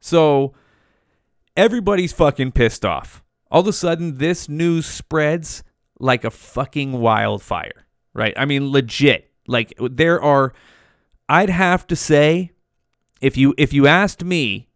[0.00, 0.52] So
[1.56, 3.22] everybody's fucking pissed off.
[3.52, 5.62] All of a sudden, this news spreads
[6.00, 8.34] like a fucking wildfire, right?
[8.36, 9.30] I mean, legit.
[9.46, 10.54] Like there are,
[11.28, 12.50] I'd have to say,
[13.20, 14.70] if you if you asked me,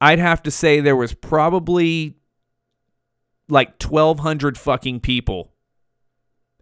[0.00, 2.19] I'd have to say there was probably
[3.50, 5.52] like 1200 fucking people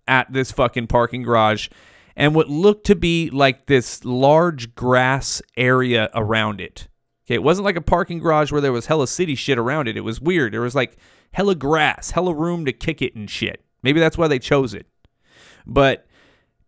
[0.07, 1.69] at this fucking parking garage
[2.17, 6.89] and what looked to be like this large grass area around it.
[7.25, 9.97] Okay, it wasn't like a parking garage where there was hella city shit around it.
[9.97, 10.53] It was weird.
[10.53, 10.97] There was like
[11.33, 13.63] hella grass, hella room to kick it and shit.
[13.83, 14.87] Maybe that's why they chose it.
[15.67, 16.07] But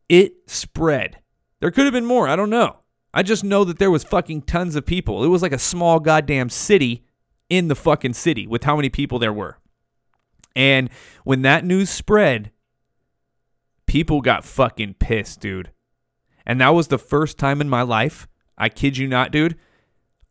[0.09, 1.19] it spread.
[1.61, 2.29] There could have been more.
[2.29, 2.77] I don't know.
[3.13, 5.25] I just know that there was fucking tons of people.
[5.25, 7.05] It was like a small goddamn city
[7.49, 9.59] in the fucking city with how many people there were.
[10.55, 10.91] And
[11.25, 12.51] when that news spread,
[13.87, 15.71] people got fucking pissed, dude.
[16.47, 18.27] And that was the first time in my life,
[18.59, 19.57] I kid you not, dude,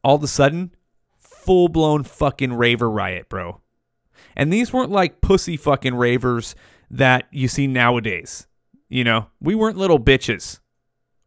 [0.04, 0.76] all of a sudden,
[1.18, 3.62] full blown fucking raver riot, bro.
[4.36, 6.56] And these weren't like pussy fucking ravers
[6.90, 8.48] that you see nowadays.
[8.88, 10.60] You know, we weren't little bitches.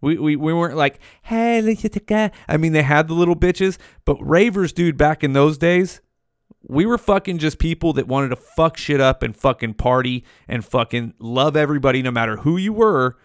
[0.00, 2.32] We, we, we weren't like, hey, let's get the guy.
[2.48, 6.00] I mean, they had the little bitches, but ravers, dude, back in those days,
[6.64, 10.64] we were fucking just people that wanted to fuck shit up and fucking party and
[10.64, 13.16] fucking love everybody no matter who you were,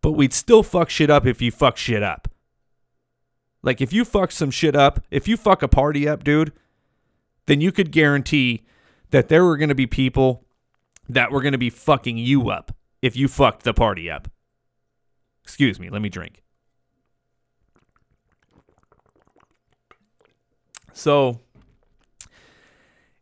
[0.00, 2.28] but we'd still fuck shit up if you fuck shit up.
[3.62, 6.52] Like if you fuck some shit up, if you fuck a party up, dude,
[7.46, 8.62] then you could guarantee
[9.10, 10.44] that there were going to be people
[11.08, 14.28] that were going to be fucking you up if you fucked the party up.
[15.44, 16.42] Excuse me, let me drink.
[20.92, 21.40] So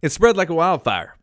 [0.03, 1.17] it spread like a wildfire.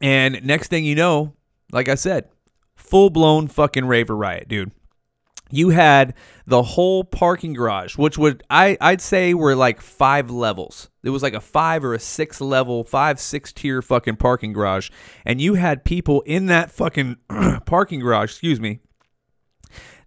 [0.00, 1.34] And next thing you know,
[1.72, 2.28] like I said,
[2.74, 4.72] full blown fucking raver riot, dude.
[5.50, 6.14] you had
[6.46, 10.90] the whole parking garage, which would I I'd say were like five levels.
[11.02, 14.90] It was like a five or a six level, five six tier fucking parking garage,
[15.24, 17.16] and you had people in that fucking
[17.66, 18.80] parking garage, excuse me,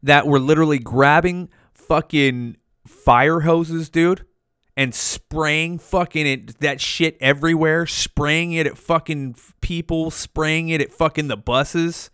[0.03, 4.25] that were literally grabbing fucking fire hoses, dude,
[4.79, 10.89] and spraying fucking it that shit everywhere, spraying it at fucking people, spraying it at
[10.93, 12.09] fucking the buses.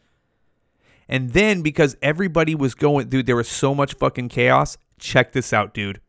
[1.08, 4.80] And then because everybody was going, dude, there was so much fucking chaos.
[4.98, 6.02] Check this out, dude.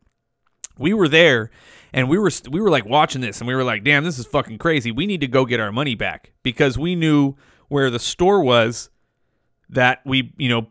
[0.79, 1.51] We were there
[1.93, 4.25] and we were we were like watching this and we were like, "Damn, this is
[4.25, 4.91] fucking crazy.
[4.91, 7.35] We need to go get our money back." Because we knew
[7.67, 8.89] where the store was
[9.69, 10.69] that we, you know,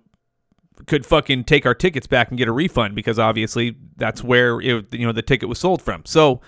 [0.86, 4.92] could fucking take our tickets back and get a refund because obviously that's where it,
[4.92, 6.04] you know the ticket was sold from.
[6.04, 6.40] So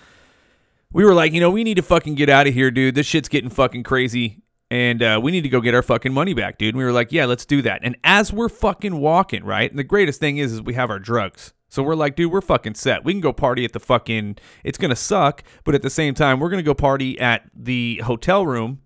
[0.93, 2.95] we were like, you know, we need to fucking get out of here, dude.
[2.95, 4.43] This shit's getting fucking crazy.
[4.70, 6.74] And uh, we need to go get our fucking money back, dude.
[6.74, 7.81] And we were like, yeah, let's do that.
[7.83, 9.70] And as we're fucking walking, right?
[9.70, 11.55] And the greatest thing is, is we have our drugs.
[11.70, 13.05] So we're like, dude, we're fucking set.
[13.05, 14.37] We can go party at the fucking.
[14.64, 18.47] It's gonna suck, but at the same time, we're gonna go party at the hotel
[18.47, 18.81] room,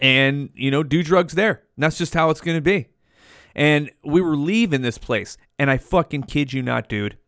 [0.00, 1.62] and you know, do drugs there.
[1.76, 2.88] And that's just how it's gonna be.
[3.54, 7.18] And we were leaving this place, and I fucking kid you not, dude.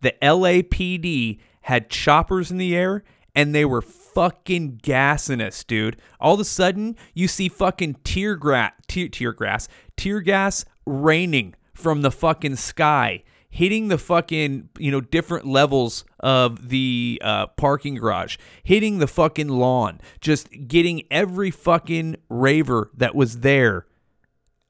[0.00, 5.96] The LAPD had choppers in the air and they were fucking gassing us, dude.
[6.20, 11.54] All of a sudden, you see fucking tear grass, tear, tear grass, tear gas raining
[11.72, 17.96] from the fucking sky, hitting the fucking you know different levels of the uh, parking
[17.96, 23.86] garage, hitting the fucking lawn, just getting every fucking raver that was there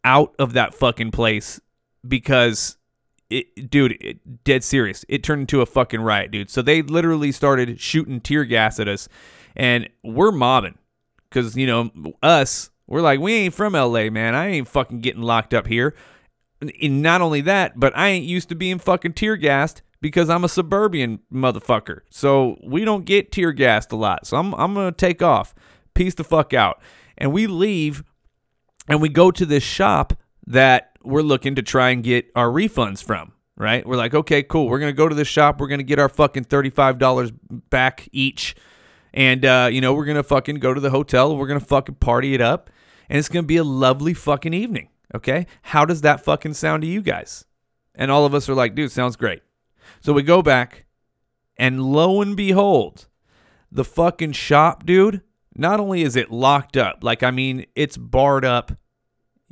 [0.04, 1.60] out of that fucking place
[2.06, 2.76] because
[3.30, 5.04] it, dude, it, dead serious.
[5.08, 6.50] It turned into a fucking riot, dude.
[6.50, 9.08] So they literally started shooting tear gas at us,
[9.56, 10.78] and we're mobbing
[11.28, 11.90] because you know
[12.22, 12.70] us.
[12.86, 14.34] We're like, we ain't from LA, man.
[14.34, 15.94] I ain't fucking getting locked up here.
[16.60, 20.44] And not only that, but I ain't used to being fucking tear gassed because I'm
[20.44, 22.00] a suburban motherfucker.
[22.10, 24.26] So we don't get tear gassed a lot.
[24.26, 25.54] So I'm I'm gonna take off.
[25.94, 26.80] Peace the fuck out.
[27.16, 28.04] And we leave
[28.88, 30.14] and we go to this shop
[30.46, 33.86] that we're looking to try and get our refunds from, right?
[33.86, 34.68] We're like, okay, cool.
[34.68, 35.60] We're going to go to this shop.
[35.60, 37.36] We're going to get our fucking $35
[37.70, 38.54] back each.
[39.12, 41.36] And, uh, you know, we're going to fucking go to the hotel.
[41.36, 42.70] We're going to fucking party it up.
[43.08, 44.88] And it's going to be a lovely fucking evening.
[45.14, 45.46] Okay.
[45.62, 47.44] How does that fucking sound to you guys?
[47.94, 49.42] And all of us are like, dude, sounds great.
[50.00, 50.84] So we go back,
[51.56, 53.06] and lo and behold,
[53.70, 55.22] the fucking shop, dude,
[55.56, 58.72] not only is it locked up, like, I mean, it's barred up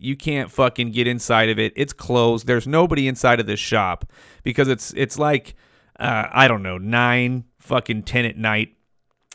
[0.02, 1.72] you can't fucking get inside of it.
[1.76, 2.46] It's closed.
[2.46, 4.04] There's nobody inside of this shop
[4.42, 5.54] because it's it's like
[5.98, 8.76] uh, I don't know nine fucking ten at night.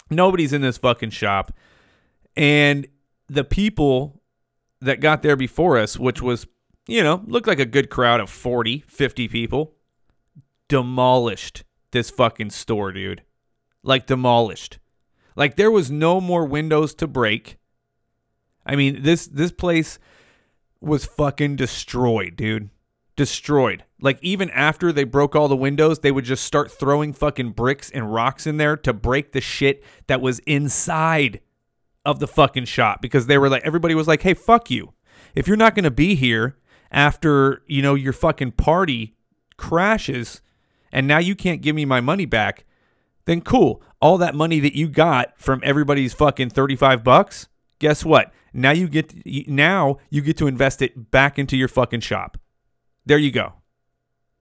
[0.10, 1.54] Nobody's in this fucking shop,
[2.36, 2.86] and
[3.28, 4.22] the people
[4.82, 6.46] that got there before us, which was
[6.88, 9.76] you know looked like a good crowd of 40, 50 people,
[10.68, 13.24] demolished this fucking store, dude.
[13.84, 14.80] Like demolished.
[15.38, 17.58] Like there was no more windows to break.
[18.66, 20.00] I mean, this this place
[20.82, 22.72] was fucking destroyed, dude.
[23.16, 23.86] Destroyed.
[24.02, 27.92] Like even after they broke all the windows, they would just start throwing fucking bricks
[27.92, 31.40] and rocks in there to break the shit that was inside
[32.04, 34.94] of the fucking shop because they were like everybody was like, "Hey, fuck you.
[35.36, 36.58] If you're not going to be here
[36.92, 39.14] after, you know, your fucking party
[39.56, 40.42] crashes
[40.92, 42.66] and now you can't give me my money back,
[43.28, 43.84] then cool.
[44.02, 47.48] All that money that you got from everybody's fucking 35 bucks,
[47.78, 48.34] guess what?
[48.54, 49.14] Now you get
[49.48, 52.38] now you get to invest it back into your fucking shop.
[53.06, 53.54] There you go.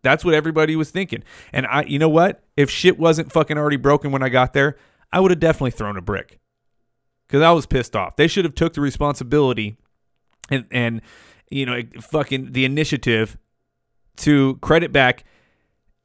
[0.02, 1.24] That's what everybody was thinking.
[1.52, 2.44] And I you know what?
[2.56, 4.76] If shit wasn't fucking already broken when I got there,
[5.12, 6.38] I would have definitely thrown a brick.
[7.28, 8.16] Cuz I was pissed off.
[8.16, 9.76] They should have took the responsibility
[10.48, 11.02] and and
[11.50, 13.36] you know, fucking the initiative
[14.18, 15.24] to credit back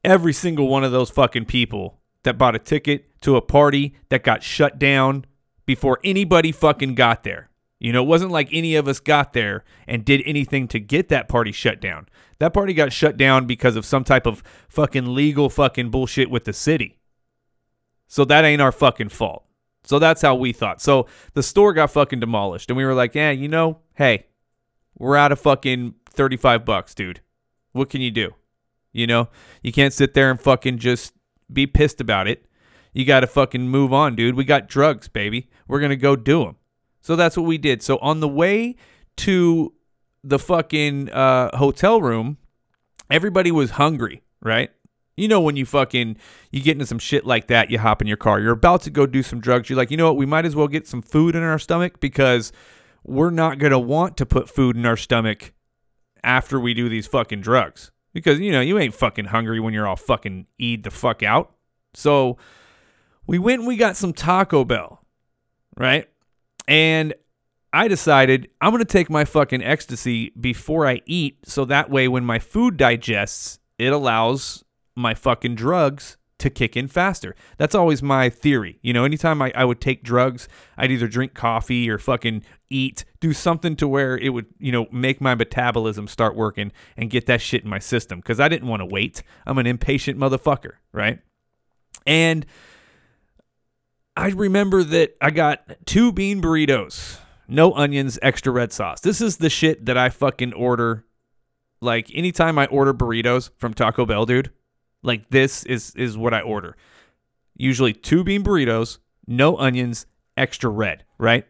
[0.03, 4.23] every single one of those fucking people that bought a ticket to a party that
[4.23, 5.25] got shut down
[5.65, 7.49] before anybody fucking got there.
[7.79, 11.09] You know, it wasn't like any of us got there and did anything to get
[11.09, 12.07] that party shut down.
[12.37, 16.43] That party got shut down because of some type of fucking legal fucking bullshit with
[16.43, 16.99] the city.
[18.07, 19.45] So that ain't our fucking fault.
[19.83, 20.81] So that's how we thought.
[20.81, 24.27] So the store got fucking demolished and we were like, "Yeah, you know, hey,
[24.97, 27.21] we're out of fucking 35 bucks, dude.
[27.71, 28.35] What can you do?
[28.91, 29.29] You know,
[29.63, 31.13] you can't sit there and fucking just
[31.51, 32.45] be pissed about it.
[32.93, 34.35] You got to fucking move on, dude.
[34.35, 35.49] We got drugs, baby.
[35.67, 36.57] We're going to go do them.
[37.01, 37.81] So that's what we did.
[37.81, 38.75] So on the way
[39.17, 39.73] to
[40.23, 42.37] the fucking uh, hotel room,
[43.09, 44.71] everybody was hungry, right?
[45.17, 46.17] You know when you fucking
[46.51, 48.39] you get into some shit like that, you hop in your car.
[48.39, 49.69] You're about to go do some drugs.
[49.69, 50.17] You're like, you know what?
[50.17, 52.51] We might as well get some food in our stomach because
[53.03, 55.53] we're not gonna want to put food in our stomach
[56.23, 57.91] after we do these fucking drugs.
[58.13, 61.51] Because you know you ain't fucking hungry when you're all fucking eat the fuck out.
[61.93, 62.37] So
[63.27, 65.03] we went and we got some Taco Bell,
[65.77, 66.09] right?
[66.67, 67.13] And
[67.73, 72.25] I decided I'm gonna take my fucking ecstasy before I eat, so that way when
[72.25, 74.63] my food digests, it allows
[74.95, 77.35] my fucking drugs to kick in faster.
[77.57, 78.79] That's always my theory.
[78.81, 83.05] You know, anytime I, I would take drugs, I'd either drink coffee or fucking eat,
[83.19, 87.25] do something to where it would, you know, make my metabolism start working and get
[87.27, 88.19] that shit in my system.
[88.19, 89.23] Because I didn't want to wait.
[89.45, 91.19] I'm an impatient motherfucker, right?
[92.05, 92.45] And
[94.17, 98.99] I remember that I got two bean burritos, no onions, extra red sauce.
[99.01, 101.05] This is the shit that I fucking order.
[101.79, 104.51] Like anytime I order burritos from Taco Bell, dude,
[105.03, 106.75] like this is is what I order.
[107.55, 108.97] Usually two bean burritos,
[109.27, 110.05] no onions,
[110.37, 111.45] extra red, right?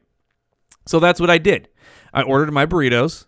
[0.85, 1.69] So that's what I did.
[2.13, 3.25] I ordered my burritos,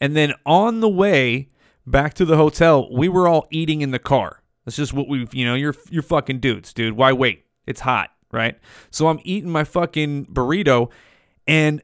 [0.00, 1.48] and then on the way
[1.86, 4.42] back to the hotel, we were all eating in the car.
[4.64, 6.94] That's just what we've, you know, you're you're fucking dudes, dude.
[6.94, 7.44] Why wait?
[7.66, 8.58] It's hot, right?
[8.90, 10.90] So I'm eating my fucking burrito,
[11.46, 11.82] and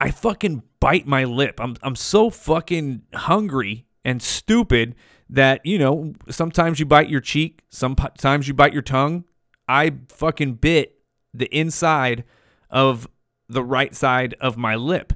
[0.00, 1.60] I fucking bite my lip.
[1.60, 4.94] I'm I'm so fucking hungry and stupid
[5.28, 9.24] that you know sometimes you bite your cheek, sometimes you bite your tongue.
[9.68, 10.98] I fucking bit
[11.34, 12.24] the inside
[12.70, 13.08] of
[13.48, 15.12] the right side of my lip,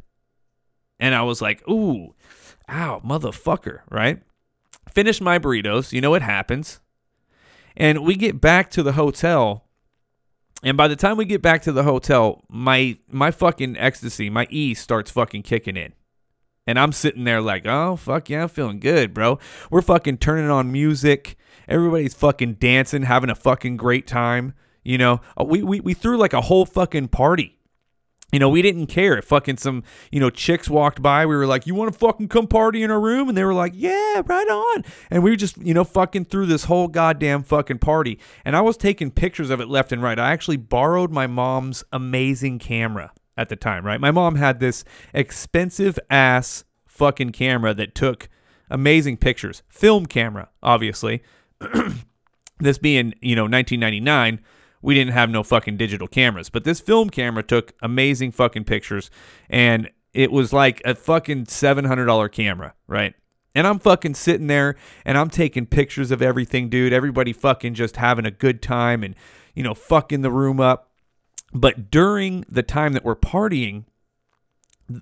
[0.98, 2.14] and I was like, "Ooh,
[2.68, 4.22] ow, motherfucker!" Right?
[4.90, 5.92] Finish my burritos.
[5.92, 6.80] You know what happens?
[7.76, 9.66] And we get back to the hotel.
[10.62, 14.46] And by the time we get back to the hotel, my my fucking ecstasy, my
[14.50, 15.94] E starts fucking kicking in.
[16.70, 19.40] And I'm sitting there like, oh fuck yeah, I'm feeling good, bro.
[19.72, 21.36] We're fucking turning on music.
[21.66, 24.54] Everybody's fucking dancing, having a fucking great time.
[24.84, 27.58] You know, Uh, we, we, we threw like a whole fucking party.
[28.32, 31.26] You know, we didn't care if fucking some, you know, chicks walked by.
[31.26, 33.28] We were like, you want to fucking come party in our room?
[33.28, 34.84] And they were like, yeah, right on.
[35.10, 38.20] And we just, you know, fucking through this whole goddamn fucking party.
[38.44, 40.20] And I was taking pictures of it left and right.
[40.20, 44.00] I actually borrowed my mom's amazing camera at the time, right?
[44.00, 48.28] My mom had this expensive ass fucking camera that took
[48.70, 49.62] amazing pictures.
[49.68, 51.22] Film camera, obviously.
[52.58, 54.40] this being, you know, 1999
[54.82, 56.50] we didn't have no fucking digital cameras.
[56.50, 59.10] But this film camera took amazing fucking pictures,
[59.48, 63.14] and it was like a fucking seven hundred dollar camera, right?
[63.54, 66.92] And I'm fucking sitting there and I'm taking pictures of everything, dude.
[66.92, 69.14] Everybody fucking just having a good time and
[69.54, 70.89] you know fucking the room up.
[71.52, 73.84] But during the time that we're partying,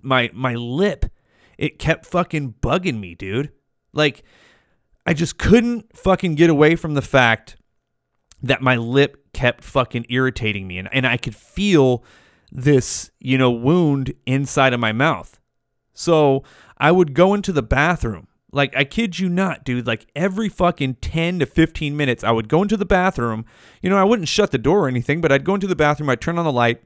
[0.02, 1.06] my my lip
[1.58, 3.50] it kept fucking bugging me, dude.
[3.92, 4.22] Like
[5.04, 7.56] I just couldn't fucking get away from the fact
[8.42, 12.04] that my lip kept fucking irritating me and, and I could feel
[12.52, 15.40] this, you know, wound inside of my mouth.
[15.92, 16.44] So
[16.78, 18.28] I would go into the bathroom.
[18.50, 19.86] Like, I kid you not, dude.
[19.86, 23.44] Like, every fucking 10 to 15 minutes, I would go into the bathroom.
[23.82, 26.08] You know, I wouldn't shut the door or anything, but I'd go into the bathroom,
[26.08, 26.82] I'd turn on the light,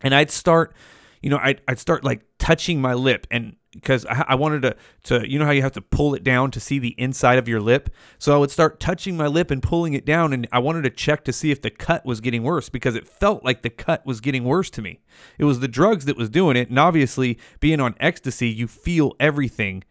[0.00, 0.74] and I'd start,
[1.20, 3.26] you know, I'd, I'd start like touching my lip.
[3.32, 6.22] And because I, I wanted to, to, you know how you have to pull it
[6.22, 7.90] down to see the inside of your lip.
[8.18, 10.90] So I would start touching my lip and pulling it down, and I wanted to
[10.90, 14.06] check to see if the cut was getting worse because it felt like the cut
[14.06, 15.00] was getting worse to me.
[15.36, 19.14] It was the drugs that was doing it, and obviously being on ecstasy, you feel
[19.18, 19.82] everything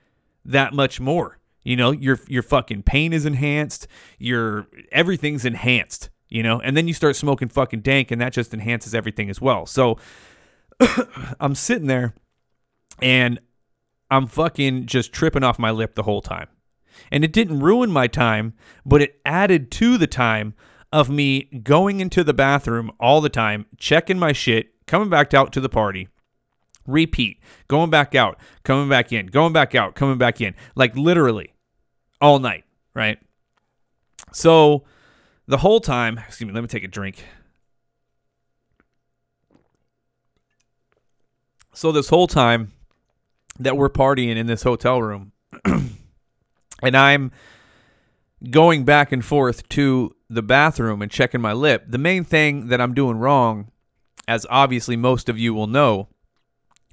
[0.45, 1.39] that much more.
[1.63, 3.87] You know, your your fucking pain is enhanced,
[4.19, 8.53] your everything's enhanced, you know, and then you start smoking fucking dank and that just
[8.53, 9.65] enhances everything as well.
[9.65, 9.97] So
[11.39, 12.13] I'm sitting there
[13.01, 13.39] and
[14.11, 16.47] I'm fucking just tripping off my lip the whole time.
[17.11, 18.53] And it didn't ruin my time,
[18.85, 20.53] but it added to the time
[20.93, 25.51] of me going into the bathroom all the time, checking my shit, coming back out
[25.53, 26.07] to the party,
[26.87, 31.53] repeat, going back out, coming back in, going back out, coming back in, like literally
[32.21, 32.63] all night,
[32.93, 33.19] right?
[34.31, 34.83] So
[35.47, 37.23] the whole time, excuse me, let me take a drink.
[41.73, 42.71] So this whole time
[43.59, 45.31] that we're partying in this hotel room
[45.65, 47.31] and I'm
[48.49, 52.81] going back and forth to the bathroom and checking my lip, the main thing that
[52.81, 53.71] I'm doing wrong,
[54.27, 56.09] as obviously most of you will know,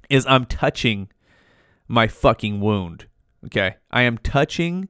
[0.09, 1.09] is I'm touching
[1.87, 3.07] my fucking wound.
[3.45, 3.75] Okay.
[3.91, 4.89] I am touching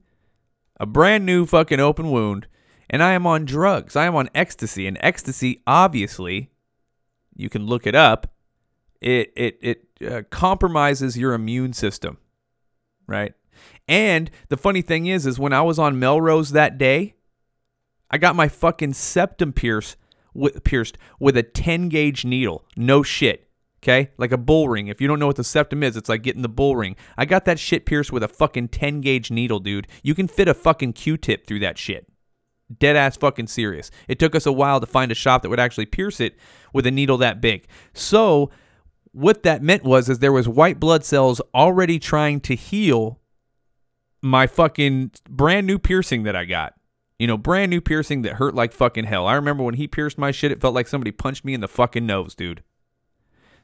[0.78, 2.46] a brand new fucking open wound
[2.90, 3.96] and I am on drugs.
[3.96, 4.86] I am on ecstasy.
[4.86, 6.50] And ecstasy, obviously,
[7.34, 8.34] you can look it up,
[9.00, 12.18] it, it, it uh, compromises your immune system,
[13.06, 13.34] right?
[13.88, 17.14] And the funny thing is, is when I was on Melrose that day,
[18.10, 19.96] I got my fucking septum pierced
[20.32, 22.64] with, pierced with a 10 gauge needle.
[22.76, 23.48] No shit.
[23.84, 24.12] Okay?
[24.16, 24.88] Like a bull ring.
[24.88, 26.96] If you don't know what the septum is, it's like getting the bull ring.
[27.18, 29.86] I got that shit pierced with a fucking 10 gauge needle, dude.
[30.02, 32.08] You can fit a fucking Q tip through that shit.
[32.78, 33.90] Dead ass fucking serious.
[34.08, 36.34] It took us a while to find a shop that would actually pierce it
[36.72, 37.66] with a needle that big.
[37.92, 38.50] So,
[39.12, 43.20] what that meant was is there was white blood cells already trying to heal
[44.22, 46.72] my fucking brand new piercing that I got.
[47.18, 49.26] You know, brand new piercing that hurt like fucking hell.
[49.26, 51.68] I remember when he pierced my shit, it felt like somebody punched me in the
[51.68, 52.62] fucking nose, dude.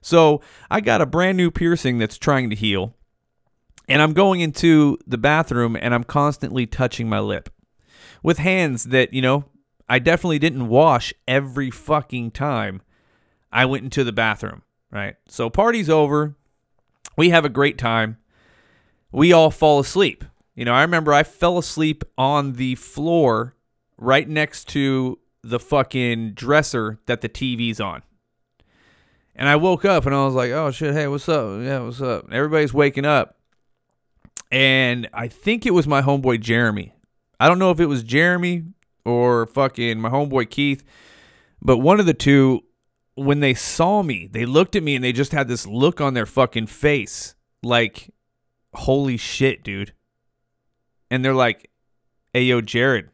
[0.01, 0.41] So
[0.71, 2.95] I got a brand new piercing that's trying to heal.
[3.89, 7.49] And I'm going into the bathroom and I'm constantly touching my lip
[8.23, 9.47] with hands that, you know,
[9.89, 12.83] I definitely didn't wash every fucking time
[13.51, 15.17] I went into the bathroom, right?
[15.29, 16.37] So party's over.
[17.17, 18.19] We have a great time.
[19.11, 20.25] We all fall asleep.
[20.55, 23.57] You know, I remember I fell asleep on the floor
[23.99, 28.03] right next to the fucking dresser that the TV's on.
[29.35, 31.63] And I woke up and I was like, oh shit, hey, what's up?
[31.63, 32.27] Yeah, what's up?
[32.31, 33.37] Everybody's waking up.
[34.51, 36.95] And I think it was my homeboy Jeremy.
[37.39, 38.65] I don't know if it was Jeremy
[39.05, 40.85] or fucking my homeboy Keith,
[41.63, 42.65] but one of the two,
[43.15, 46.15] when they saw me, they looked at me and they just had this look on
[46.15, 48.13] their fucking face like,
[48.75, 49.93] holy shit, dude.
[51.11, 51.71] And they're like,
[52.33, 53.09] hey, yo, Jarod,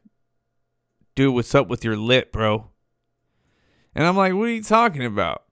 [1.15, 2.71] dude, what's up with your lip, bro?
[3.95, 5.46] And I'm like, what are you talking about?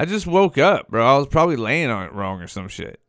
[0.00, 1.04] I just woke up, bro.
[1.06, 3.02] I was probably laying on it wrong or some shit.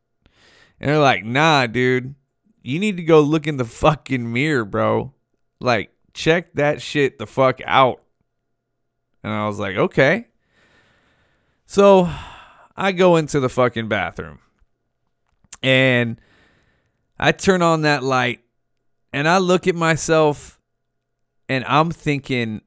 [0.77, 2.15] And they're like, nah, dude,
[2.63, 5.13] you need to go look in the fucking mirror, bro.
[5.61, 8.03] Like, check that shit the fuck out.
[9.23, 10.27] And I was like, okay.
[11.65, 12.09] So
[12.75, 14.39] I go into the fucking bathroom
[15.63, 16.19] and
[17.17, 18.41] I turn on that light
[19.13, 20.59] and I look at myself
[21.47, 22.59] and I'm thinking,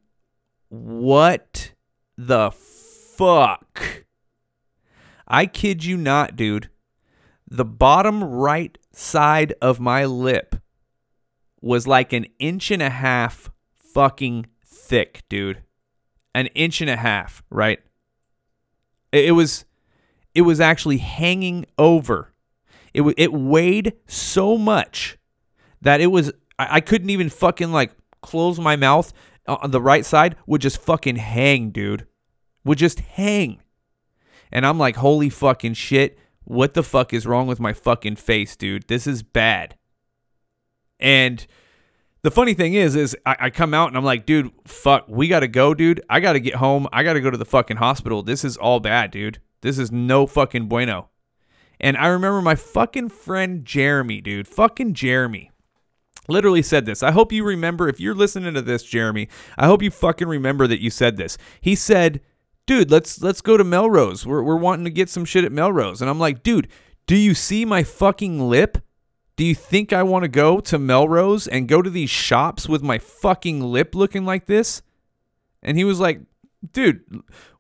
[0.71, 1.73] what
[2.17, 4.04] the fuck?
[5.27, 6.71] I kid you not, dude.
[7.49, 10.57] The bottom right side of my lip
[11.61, 15.63] was like an inch and a half fucking thick, dude.
[16.35, 17.81] An inch and a half, right?
[19.13, 19.65] It, was
[20.35, 22.33] it was actually hanging over.
[22.93, 25.17] It it weighed so much
[25.81, 29.13] that it was I couldn't even fucking like close my mouth
[29.47, 32.07] on the right side would just fucking hang, dude.
[32.65, 33.61] Would just hang.
[34.53, 36.19] And I'm like, holy fucking shit.
[36.45, 38.87] What the fuck is wrong with my fucking face, dude?
[38.89, 39.77] This is bad.
[41.01, 41.47] And
[42.23, 45.29] the funny thing is, is I, I come out and I'm like, dude, fuck, we
[45.29, 46.03] gotta go, dude.
[46.09, 46.87] I gotta get home.
[46.93, 48.23] I gotta go to the fucking hospital.
[48.23, 49.41] This is all bad, dude.
[49.61, 51.11] This is no fucking bueno.
[51.81, 54.49] And I remember my fucking friend Jeremy, dude.
[54.49, 55.51] Fucking Jeremy.
[56.29, 57.03] Literally said this.
[57.03, 59.29] I hope you remember if you're listening to this, Jeremy.
[59.59, 61.37] I hope you fucking remember that you said this.
[61.61, 62.23] He said,
[62.67, 64.27] "Dude, let's let's go to Melrose.
[64.27, 66.69] We're we're wanting to get some shit at Melrose." And I'm like, "Dude,
[67.07, 68.79] do you see my fucking lip?
[69.37, 72.83] Do you think I want to go to Melrose and go to these shops with
[72.83, 74.83] my fucking lip looking like this?"
[75.63, 76.21] And he was like,
[76.73, 77.03] "Dude,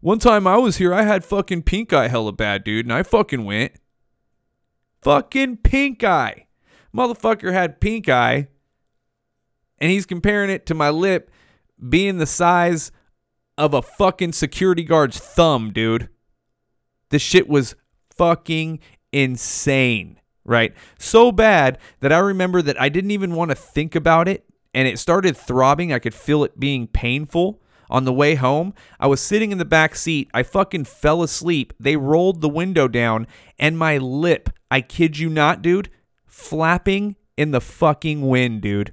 [0.00, 3.02] one time I was here, I had fucking pink eye hella bad, dude, and I
[3.02, 3.72] fucking went.
[5.02, 6.46] Fucking pink eye.
[6.94, 8.48] Motherfucker had pink eye
[9.78, 11.30] and he's comparing it to my lip
[11.88, 12.90] being the size
[13.56, 16.08] of a fucking security guard's thumb, dude.
[17.10, 17.74] This shit was
[18.16, 18.80] fucking
[19.12, 20.74] insane, right?
[20.98, 24.88] So bad that I remember that I didn't even want to think about it and
[24.88, 25.92] it started throbbing.
[25.92, 28.74] I could feel it being painful on the way home.
[28.98, 30.28] I was sitting in the back seat.
[30.34, 31.72] I fucking fell asleep.
[31.78, 33.26] They rolled the window down
[33.58, 35.90] and my lip, I kid you not, dude,
[36.26, 38.92] flapping in the fucking wind, dude.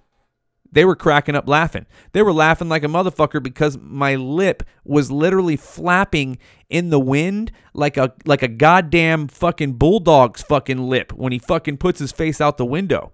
[0.72, 1.86] They were cracking up laughing.
[2.14, 6.38] They were laughing like a motherfucker because my lip was literally flapping
[6.70, 11.78] in the wind like a like a goddamn fucking bulldog's fucking lip when he fucking
[11.78, 13.12] puts his face out the window.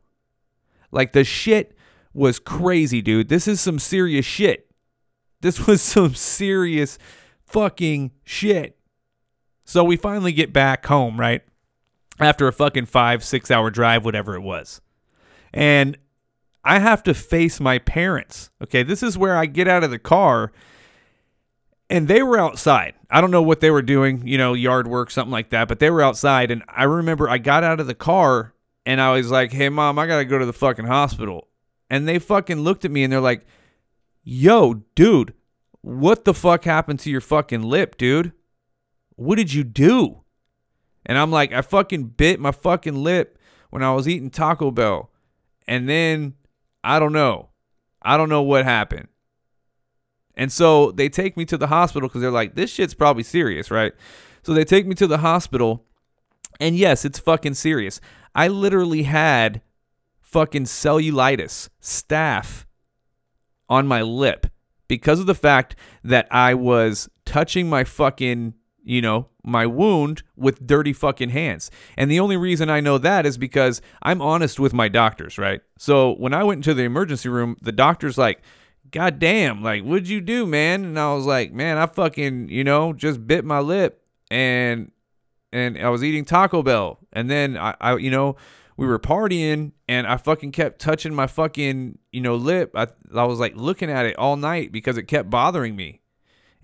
[0.92, 1.76] Like the shit
[2.14, 3.30] was crazy, dude.
[3.30, 4.70] This is some serious shit.
[5.42, 7.00] This was some serious
[7.46, 8.78] fucking shit.
[9.66, 11.42] So we finally get back home, right?
[12.20, 14.80] After a fucking five, six hour drive, whatever it was.
[15.54, 15.98] And
[16.68, 18.50] I have to face my parents.
[18.62, 20.52] Okay, this is where I get out of the car
[21.90, 22.94] and they were outside.
[23.10, 25.80] I don't know what they were doing, you know, yard work, something like that, but
[25.80, 26.52] they were outside.
[26.52, 28.54] And I remember I got out of the car
[28.86, 31.48] and I was like, hey, mom, I got to go to the fucking hospital.
[31.90, 33.46] And they fucking looked at me and they're like,
[34.26, 35.34] yo, dude,
[35.80, 38.34] what the fuck happened to your fucking lip, dude?
[39.16, 40.24] What did you do?
[41.06, 43.40] And I'm like, I fucking bit my fucking lip
[43.70, 45.10] when I was eating Taco Bell.
[45.66, 46.34] And then
[46.88, 47.50] I don't know.
[48.02, 49.10] I don't know what happened.
[50.36, 53.70] And so they take me to the hospital because they're like, this shit's probably serious,
[53.70, 53.92] right?
[54.42, 55.84] So they take me to the hospital,
[56.62, 58.00] and yes, it's fucking serious.
[58.34, 59.62] I literally had
[60.22, 62.64] fucking cellulitis, staph
[63.68, 64.48] on my lip
[64.88, 65.76] because of the fact
[66.06, 68.54] that I was touching my fucking,
[68.88, 71.70] you know, my wound with dirty fucking hands.
[71.98, 75.60] And the only reason I know that is because I'm honest with my doctors, right?
[75.78, 78.42] So when I went into the emergency room, the doctor's like,
[78.90, 80.86] God damn, like, what'd you do, man?
[80.86, 84.92] And I was like, man, I fucking, you know, just bit my lip and
[85.52, 87.00] and I was eating Taco Bell.
[87.12, 88.38] And then I, I you know,
[88.78, 92.72] we were partying and I fucking kept touching my fucking, you know, lip.
[92.74, 96.00] I, I was like looking at it all night because it kept bothering me.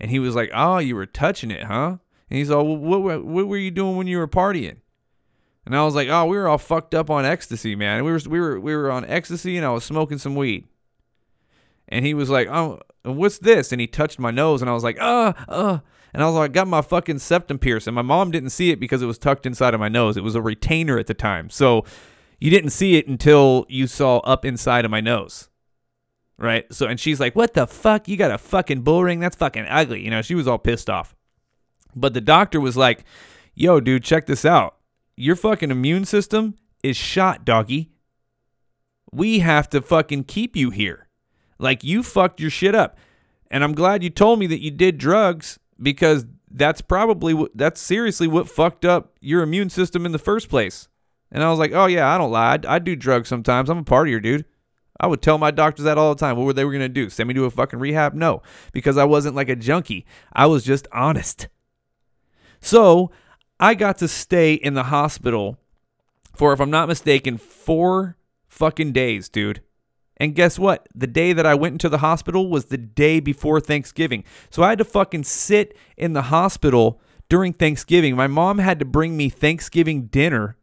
[0.00, 1.98] And he was like, Oh, you were touching it, huh?
[2.34, 4.78] And he's all, well, what, what, were you doing when you were partying?
[5.64, 8.02] And I was like, Oh, we were all fucked up on ecstasy, man.
[8.02, 10.66] We were, we were, we were on ecstasy and I was smoking some weed.
[11.88, 13.70] And he was like, Oh, what's this?
[13.70, 15.78] And he touched my nose and I was like, Uh, uh.
[16.12, 17.86] And I was like, I got my fucking septum pierced.
[17.86, 20.16] And my mom didn't see it because it was tucked inside of my nose.
[20.16, 21.50] It was a retainer at the time.
[21.50, 21.84] So
[22.40, 25.50] you didn't see it until you saw up inside of my nose.
[26.36, 26.64] Right?
[26.74, 28.08] So, and she's like, What the fuck?
[28.08, 29.20] You got a fucking bull ring?
[29.20, 30.00] That's fucking ugly.
[30.02, 31.14] You know, she was all pissed off.
[31.94, 33.04] But the doctor was like,
[33.54, 34.76] Yo, dude, check this out.
[35.16, 37.90] Your fucking immune system is shot, doggy.
[39.12, 41.06] We have to fucking keep you here.
[41.58, 42.98] Like, you fucked your shit up.
[43.48, 47.80] And I'm glad you told me that you did drugs because that's probably what that's
[47.80, 50.88] seriously what fucked up your immune system in the first place.
[51.30, 52.54] And I was like, oh yeah, I don't lie.
[52.54, 53.70] I, I do drugs sometimes.
[53.70, 54.44] I'm a partier, dude.
[55.00, 56.36] I would tell my doctors that all the time.
[56.36, 57.10] What were they were gonna do?
[57.10, 58.14] Send me to a fucking rehab?
[58.14, 58.42] No,
[58.72, 60.06] because I wasn't like a junkie.
[60.32, 61.48] I was just honest.
[62.64, 63.10] So
[63.60, 65.58] I got to stay in the hospital
[66.34, 68.16] for, if I'm not mistaken, four
[68.48, 69.60] fucking days, dude.
[70.16, 70.88] And guess what?
[70.94, 74.24] The day that I went into the hospital was the day before Thanksgiving.
[74.48, 78.16] So I had to fucking sit in the hospital during Thanksgiving.
[78.16, 80.56] My mom had to bring me Thanksgiving dinner.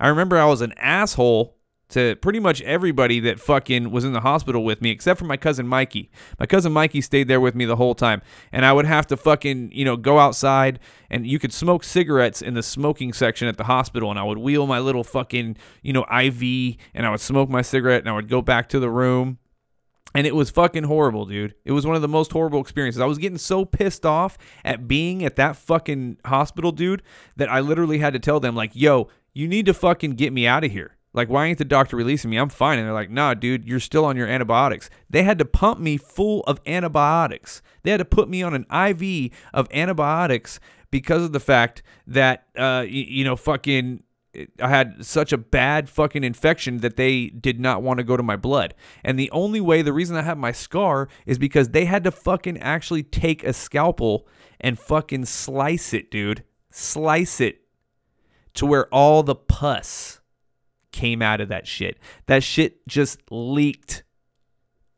[0.00, 1.53] I remember I was an asshole
[1.90, 5.36] to pretty much everybody that fucking was in the hospital with me, except for my
[5.36, 6.10] cousin Mikey.
[6.38, 8.22] My cousin Mikey stayed there with me the whole time,
[8.52, 10.80] and I would have to fucking, you know, go outside
[11.10, 14.38] and you could smoke cigarettes in the smoking section at the hospital, and I would
[14.38, 18.12] wheel my little fucking, you know, IV, and I would smoke my cigarette, and I
[18.12, 19.38] would go back to the room.
[20.16, 21.54] And it was fucking horrible, dude.
[21.64, 23.00] It was one of the most horrible experiences.
[23.00, 27.02] I was getting so pissed off at being at that fucking hospital, dude,
[27.36, 30.46] that I literally had to tell them, like, yo, you need to fucking get me
[30.46, 30.96] out of here.
[31.14, 32.36] Like, why ain't the doctor releasing me?
[32.36, 32.78] I'm fine.
[32.78, 34.90] And they're like, nah, dude, you're still on your antibiotics.
[35.08, 37.62] They had to pump me full of antibiotics.
[37.84, 40.58] They had to put me on an IV of antibiotics
[40.90, 44.02] because of the fact that, uh, you, you know, fucking.
[44.60, 48.22] I had such a bad fucking infection that they did not want to go to
[48.24, 48.74] my blood.
[49.04, 52.10] And the only way, the reason I have my scar is because they had to
[52.10, 54.26] fucking actually take a scalpel
[54.60, 56.42] and fucking slice it, dude.
[56.72, 57.60] Slice it
[58.54, 60.20] to where all the pus
[60.94, 61.98] came out of that shit.
[62.26, 64.04] That shit just leaked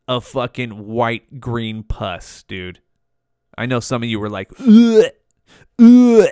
[0.06, 2.80] a fucking white green pus, dude.
[3.56, 5.06] I know some of you were like, ugh,
[5.80, 6.28] ugh.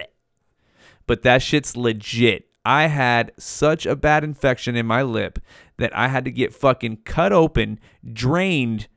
[1.07, 2.51] but that shit's legit.
[2.67, 5.39] I had such a bad infection in my lip
[5.79, 7.81] that I had to get fucking cut open,
[8.13, 8.89] drained,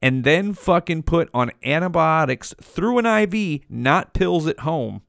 [0.00, 5.02] and then fucking put on antibiotics through an IV, not pills at home.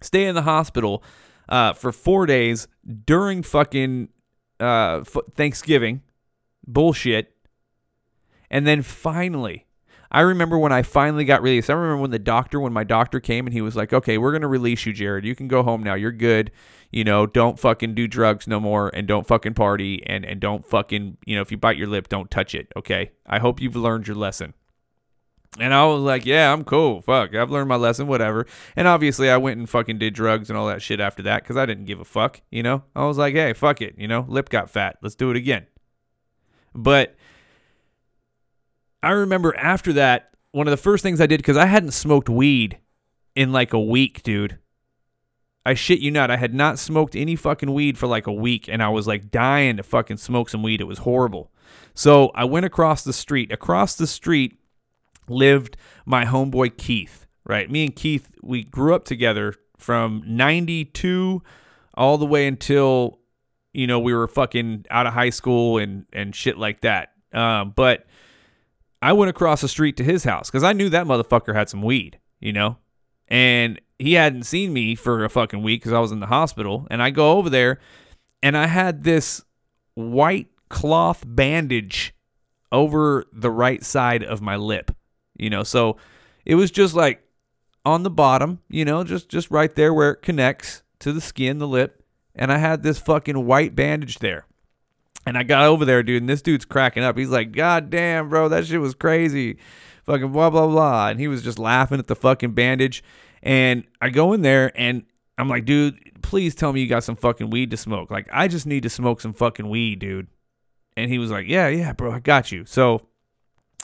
[0.00, 1.04] Stay in the hospital
[1.52, 2.66] uh, for four days
[3.04, 4.08] during fucking
[4.58, 6.02] uh, f- Thanksgiving.
[6.66, 7.36] Bullshit.
[8.50, 9.66] And then finally,
[10.10, 11.68] I remember when I finally got released.
[11.68, 14.32] I remember when the doctor, when my doctor came and he was like, okay, we're
[14.32, 15.24] going to release you, Jarod.
[15.24, 15.94] You can go home now.
[15.94, 16.50] You're good.
[16.90, 20.66] You know, don't fucking do drugs no more and don't fucking party and, and don't
[20.66, 22.72] fucking, you know, if you bite your lip, don't touch it.
[22.76, 23.12] Okay.
[23.26, 24.54] I hope you've learned your lesson.
[25.58, 27.02] And I was like, yeah, I'm cool.
[27.02, 28.46] Fuck, I've learned my lesson, whatever.
[28.74, 31.58] And obviously, I went and fucking did drugs and all that shit after that because
[31.58, 32.84] I didn't give a fuck, you know?
[32.96, 34.24] I was like, hey, fuck it, you know?
[34.28, 34.96] Lip got fat.
[35.02, 35.66] Let's do it again.
[36.74, 37.16] But
[39.02, 42.28] I remember after that, one of the first things I did because I hadn't smoked
[42.28, 42.78] weed
[43.34, 44.58] in like a week, dude.
[45.64, 46.30] I shit you not.
[46.30, 49.30] I had not smoked any fucking weed for like a week and I was like
[49.30, 50.80] dying to fucking smoke some weed.
[50.80, 51.52] It was horrible.
[51.94, 53.52] So I went across the street.
[53.52, 54.58] Across the street,
[55.32, 55.76] lived
[56.06, 57.70] my homeboy Keith, right?
[57.70, 61.42] Me and Keith, we grew up together from 92
[61.94, 63.18] all the way until,
[63.72, 67.12] you know, we were fucking out of high school and, and shit like that.
[67.32, 68.06] Um, but
[69.00, 71.82] I went across the street to his house because I knew that motherfucker had some
[71.82, 72.78] weed, you know?
[73.28, 76.86] And he hadn't seen me for a fucking week because I was in the hospital.
[76.90, 77.78] And I go over there
[78.42, 79.42] and I had this
[79.94, 82.14] white cloth bandage
[82.70, 84.90] over the right side of my lip
[85.42, 85.96] you know so
[86.44, 87.22] it was just like
[87.84, 91.58] on the bottom, you know, just just right there where it connects to the skin,
[91.58, 92.02] the lip,
[92.34, 94.46] and I had this fucking white bandage there.
[95.24, 97.16] And I got over there, dude, and this dude's cracking up.
[97.16, 99.58] He's like, God damn, bro, that shit was crazy.
[100.04, 101.08] Fucking blah, blah, blah.
[101.08, 103.04] And he was just laughing at the fucking bandage.
[103.40, 105.04] And I go in there and
[105.38, 108.10] I'm like, dude, please tell me you got some fucking weed to smoke.
[108.10, 110.26] Like, I just need to smoke some fucking weed, dude.
[110.96, 112.64] And he was like, yeah, yeah, bro, I got you.
[112.64, 113.06] So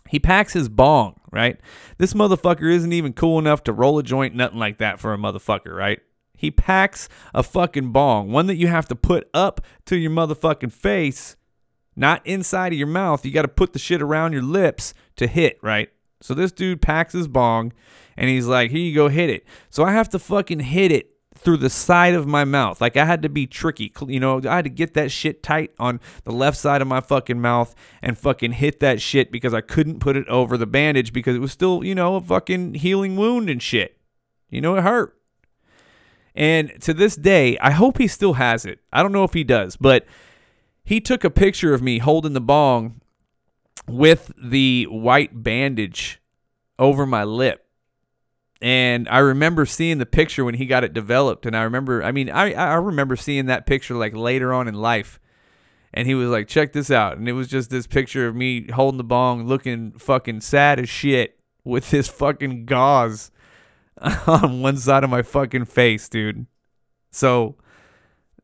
[0.09, 1.61] he packs his bong, right?
[1.98, 5.18] This motherfucker isn't even cool enough to roll a joint, nothing like that for a
[5.18, 6.00] motherfucker, right?
[6.36, 10.72] He packs a fucking bong, one that you have to put up to your motherfucking
[10.72, 11.36] face,
[11.96, 13.24] not inside of your mouth.
[13.24, 15.90] You got to put the shit around your lips to hit, right?
[16.20, 17.72] So this dude packs his bong
[18.16, 19.44] and he's like, here you go, hit it.
[19.70, 21.11] So I have to fucking hit it
[21.49, 22.78] through the side of my mouth.
[22.78, 23.90] Like I had to be tricky.
[24.07, 27.01] You know, I had to get that shit tight on the left side of my
[27.01, 31.11] fucking mouth and fucking hit that shit because I couldn't put it over the bandage
[31.11, 33.96] because it was still, you know, a fucking healing wound and shit.
[34.51, 35.18] You know, it hurt.
[36.34, 38.80] And to this day, I hope he still has it.
[38.92, 40.05] I don't know if he does, but
[40.84, 43.01] he took a picture of me holding the bong
[43.88, 46.20] with the white bandage
[46.78, 47.64] over my lip.
[48.61, 51.46] And I remember seeing the picture when he got it developed.
[51.46, 54.74] And I remember, I mean, I, I remember seeing that picture like later on in
[54.74, 55.20] life.
[55.94, 57.18] And he was like, check this out.
[57.18, 60.88] And it was just this picture of me holding the bong, looking fucking sad as
[60.88, 63.30] shit with this fucking gauze
[64.26, 66.46] on one side of my fucking face, dude.
[67.11, 67.56] So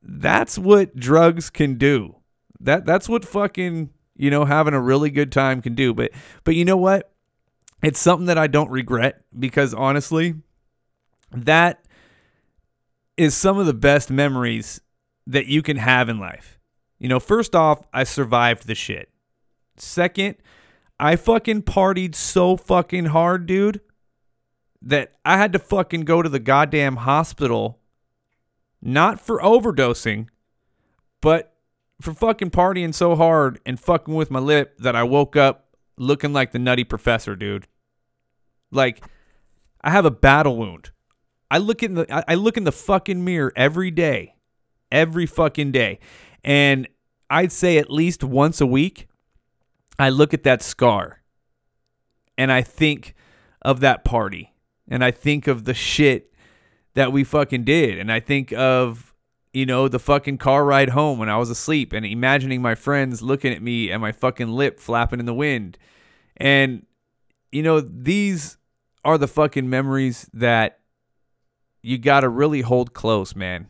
[0.03, 2.17] that's what drugs can do.
[2.61, 5.93] That that's what fucking, you know, having a really good time can do.
[5.93, 6.13] But
[6.45, 7.14] but you know what?
[7.85, 10.35] It's something that I don't regret because honestly,
[11.31, 11.85] that
[13.17, 14.81] is some of the best memories
[15.27, 16.59] that you can have in life.
[16.99, 19.11] You know, first off, I survived the shit.
[19.77, 20.37] Second,
[20.99, 23.81] I fucking partied so fucking hard, dude
[24.85, 27.81] that I had to fucking go to the goddamn hospital,
[28.83, 30.29] not for overdosing,
[31.23, 31.55] but
[32.01, 36.35] for fucking partying so hard and fucking with my lip that I woke up looking
[36.35, 37.67] like the nutty professor, dude.
[38.75, 39.05] Like,
[39.83, 40.91] I have a battle wound.
[41.51, 44.35] I look in the I look in the fucking mirror every day,
[44.91, 46.01] every fucking day,
[46.43, 46.89] and
[47.31, 49.09] I'd say at least once a week,
[49.99, 51.23] I look at that scar,
[52.37, 53.15] and I think
[53.63, 54.55] of that party
[54.89, 56.33] and I think of the shit
[56.95, 57.99] that we fucking did.
[57.99, 59.15] And I think of,
[59.53, 63.23] you know, the fucking car ride home when I was asleep and imagining my friends
[63.23, 65.79] looking at me and my fucking lip flapping in the wind.
[66.37, 66.87] And,
[67.51, 68.59] you know, these
[69.05, 70.81] are the fucking memories that
[71.83, 73.69] you got to really hold close, man.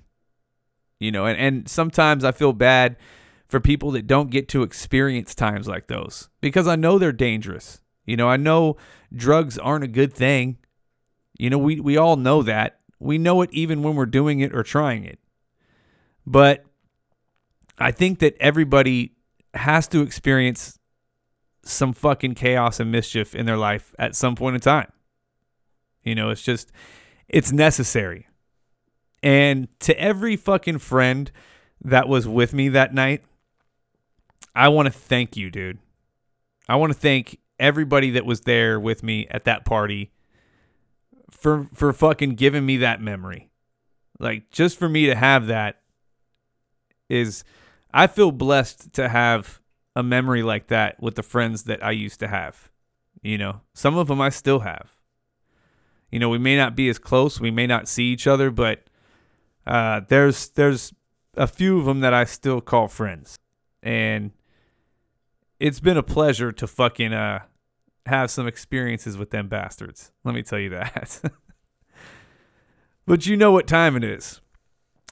[1.00, 2.96] You know, and, and sometimes I feel bad
[3.48, 7.80] for people that don't get to experience times like those because I know they're dangerous.
[8.06, 8.76] You know, I know
[9.14, 10.58] drugs aren't a good thing.
[11.38, 12.80] You know, we, we all know that.
[12.98, 15.18] We know it even when we're doing it or trying it.
[16.26, 16.64] But
[17.78, 19.12] I think that everybody
[19.52, 20.78] has to experience
[21.64, 24.90] some fucking chaos and mischief in their life at some point in time.
[26.04, 26.70] You know, it's just,
[27.28, 28.28] it's necessary.
[29.22, 31.32] And to every fucking friend
[31.82, 33.24] that was with me that night,
[34.54, 35.78] I want to thank you, dude.
[36.68, 40.12] I want to thank everybody that was there with me at that party
[41.30, 43.50] for for fucking giving me that memory.
[44.18, 45.80] Like just for me to have that
[47.08, 47.44] is
[47.92, 49.60] I feel blessed to have
[49.96, 52.70] a memory like that with the friends that I used to have.
[53.22, 54.93] You know, some of them I still have.
[56.14, 58.84] You know, we may not be as close, we may not see each other, but
[59.66, 60.94] uh, there's there's
[61.36, 63.36] a few of them that I still call friends,
[63.82, 64.30] and
[65.58, 67.40] it's been a pleasure to fucking uh,
[68.06, 70.12] have some experiences with them bastards.
[70.22, 71.20] Let me tell you that.
[73.06, 74.40] but you know what time it is.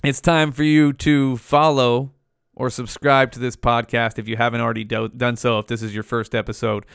[0.05, 2.13] It's time for you to follow
[2.55, 5.95] or subscribe to this podcast if you haven't already do- done so, if this is
[5.95, 6.87] your first episode.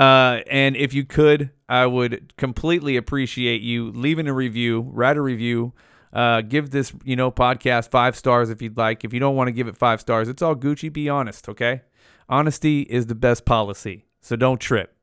[0.00, 5.20] Uh, and if you could, I would completely appreciate you leaving a review, write a
[5.20, 5.74] review.
[6.10, 9.04] Uh, give this, you know, podcast five stars if you'd like.
[9.04, 10.90] If you don't want to give it five stars, it's all Gucci.
[10.90, 11.82] Be honest, okay?
[12.30, 14.96] Honesty is the best policy, so don't trip.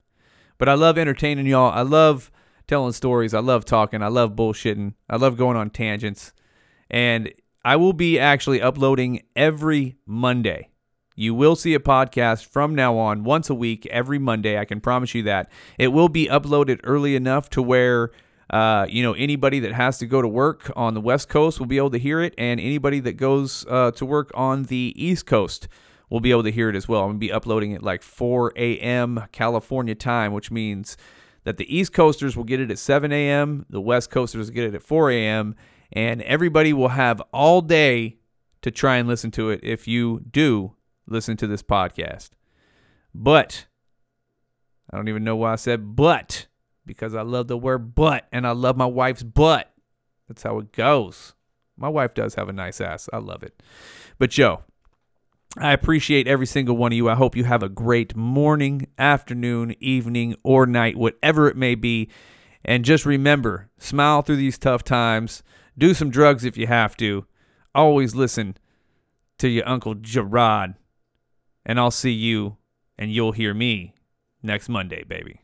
[0.57, 1.71] But I love entertaining y'all.
[1.71, 2.31] I love
[2.67, 3.35] telling stories.
[3.35, 4.01] I love talking.
[4.01, 4.95] I love bullshitting.
[5.07, 6.33] I love going on tangents.
[6.89, 7.31] And
[7.63, 10.71] I will be actually uploading every Monday.
[11.19, 14.59] You will see a podcast from now on once a week, every Monday.
[14.59, 15.51] I can promise you that.
[15.79, 18.11] It will be uploaded early enough to where
[18.51, 21.65] uh, you know, anybody that has to go to work on the West Coast will
[21.65, 25.25] be able to hear it, and anybody that goes uh, to work on the East
[25.25, 25.67] Coast
[26.09, 27.03] will be able to hear it as well.
[27.03, 29.25] I'm to be uploading it like 4 a.m.
[29.31, 30.95] California time, which means
[31.43, 34.65] that the East Coasters will get it at 7 a.m., the West Coasters will get
[34.65, 35.55] it at 4 a.m.,
[35.91, 38.17] and everybody will have all day
[38.61, 40.76] to try and listen to it if you do
[41.07, 42.31] listen to this podcast.
[43.13, 43.65] But
[44.91, 46.47] I don't even know why I said but
[46.85, 49.71] because I love the word but and I love my wife's butt.
[50.27, 51.33] That's how it goes.
[51.77, 53.09] My wife does have a nice ass.
[53.13, 53.61] I love it.
[54.17, 54.63] But Joe,
[55.57, 57.09] I appreciate every single one of you.
[57.09, 62.09] I hope you have a great morning, afternoon, evening, or night, whatever it may be.
[62.65, 65.43] And just remember, smile through these tough times.
[65.77, 67.25] Do some drugs if you have to.
[67.73, 68.57] Always listen
[69.37, 70.75] to your Uncle Gerard.
[71.67, 72.55] And I'll see you
[72.97, 73.93] and you'll hear me
[74.41, 75.35] next Monday, baby.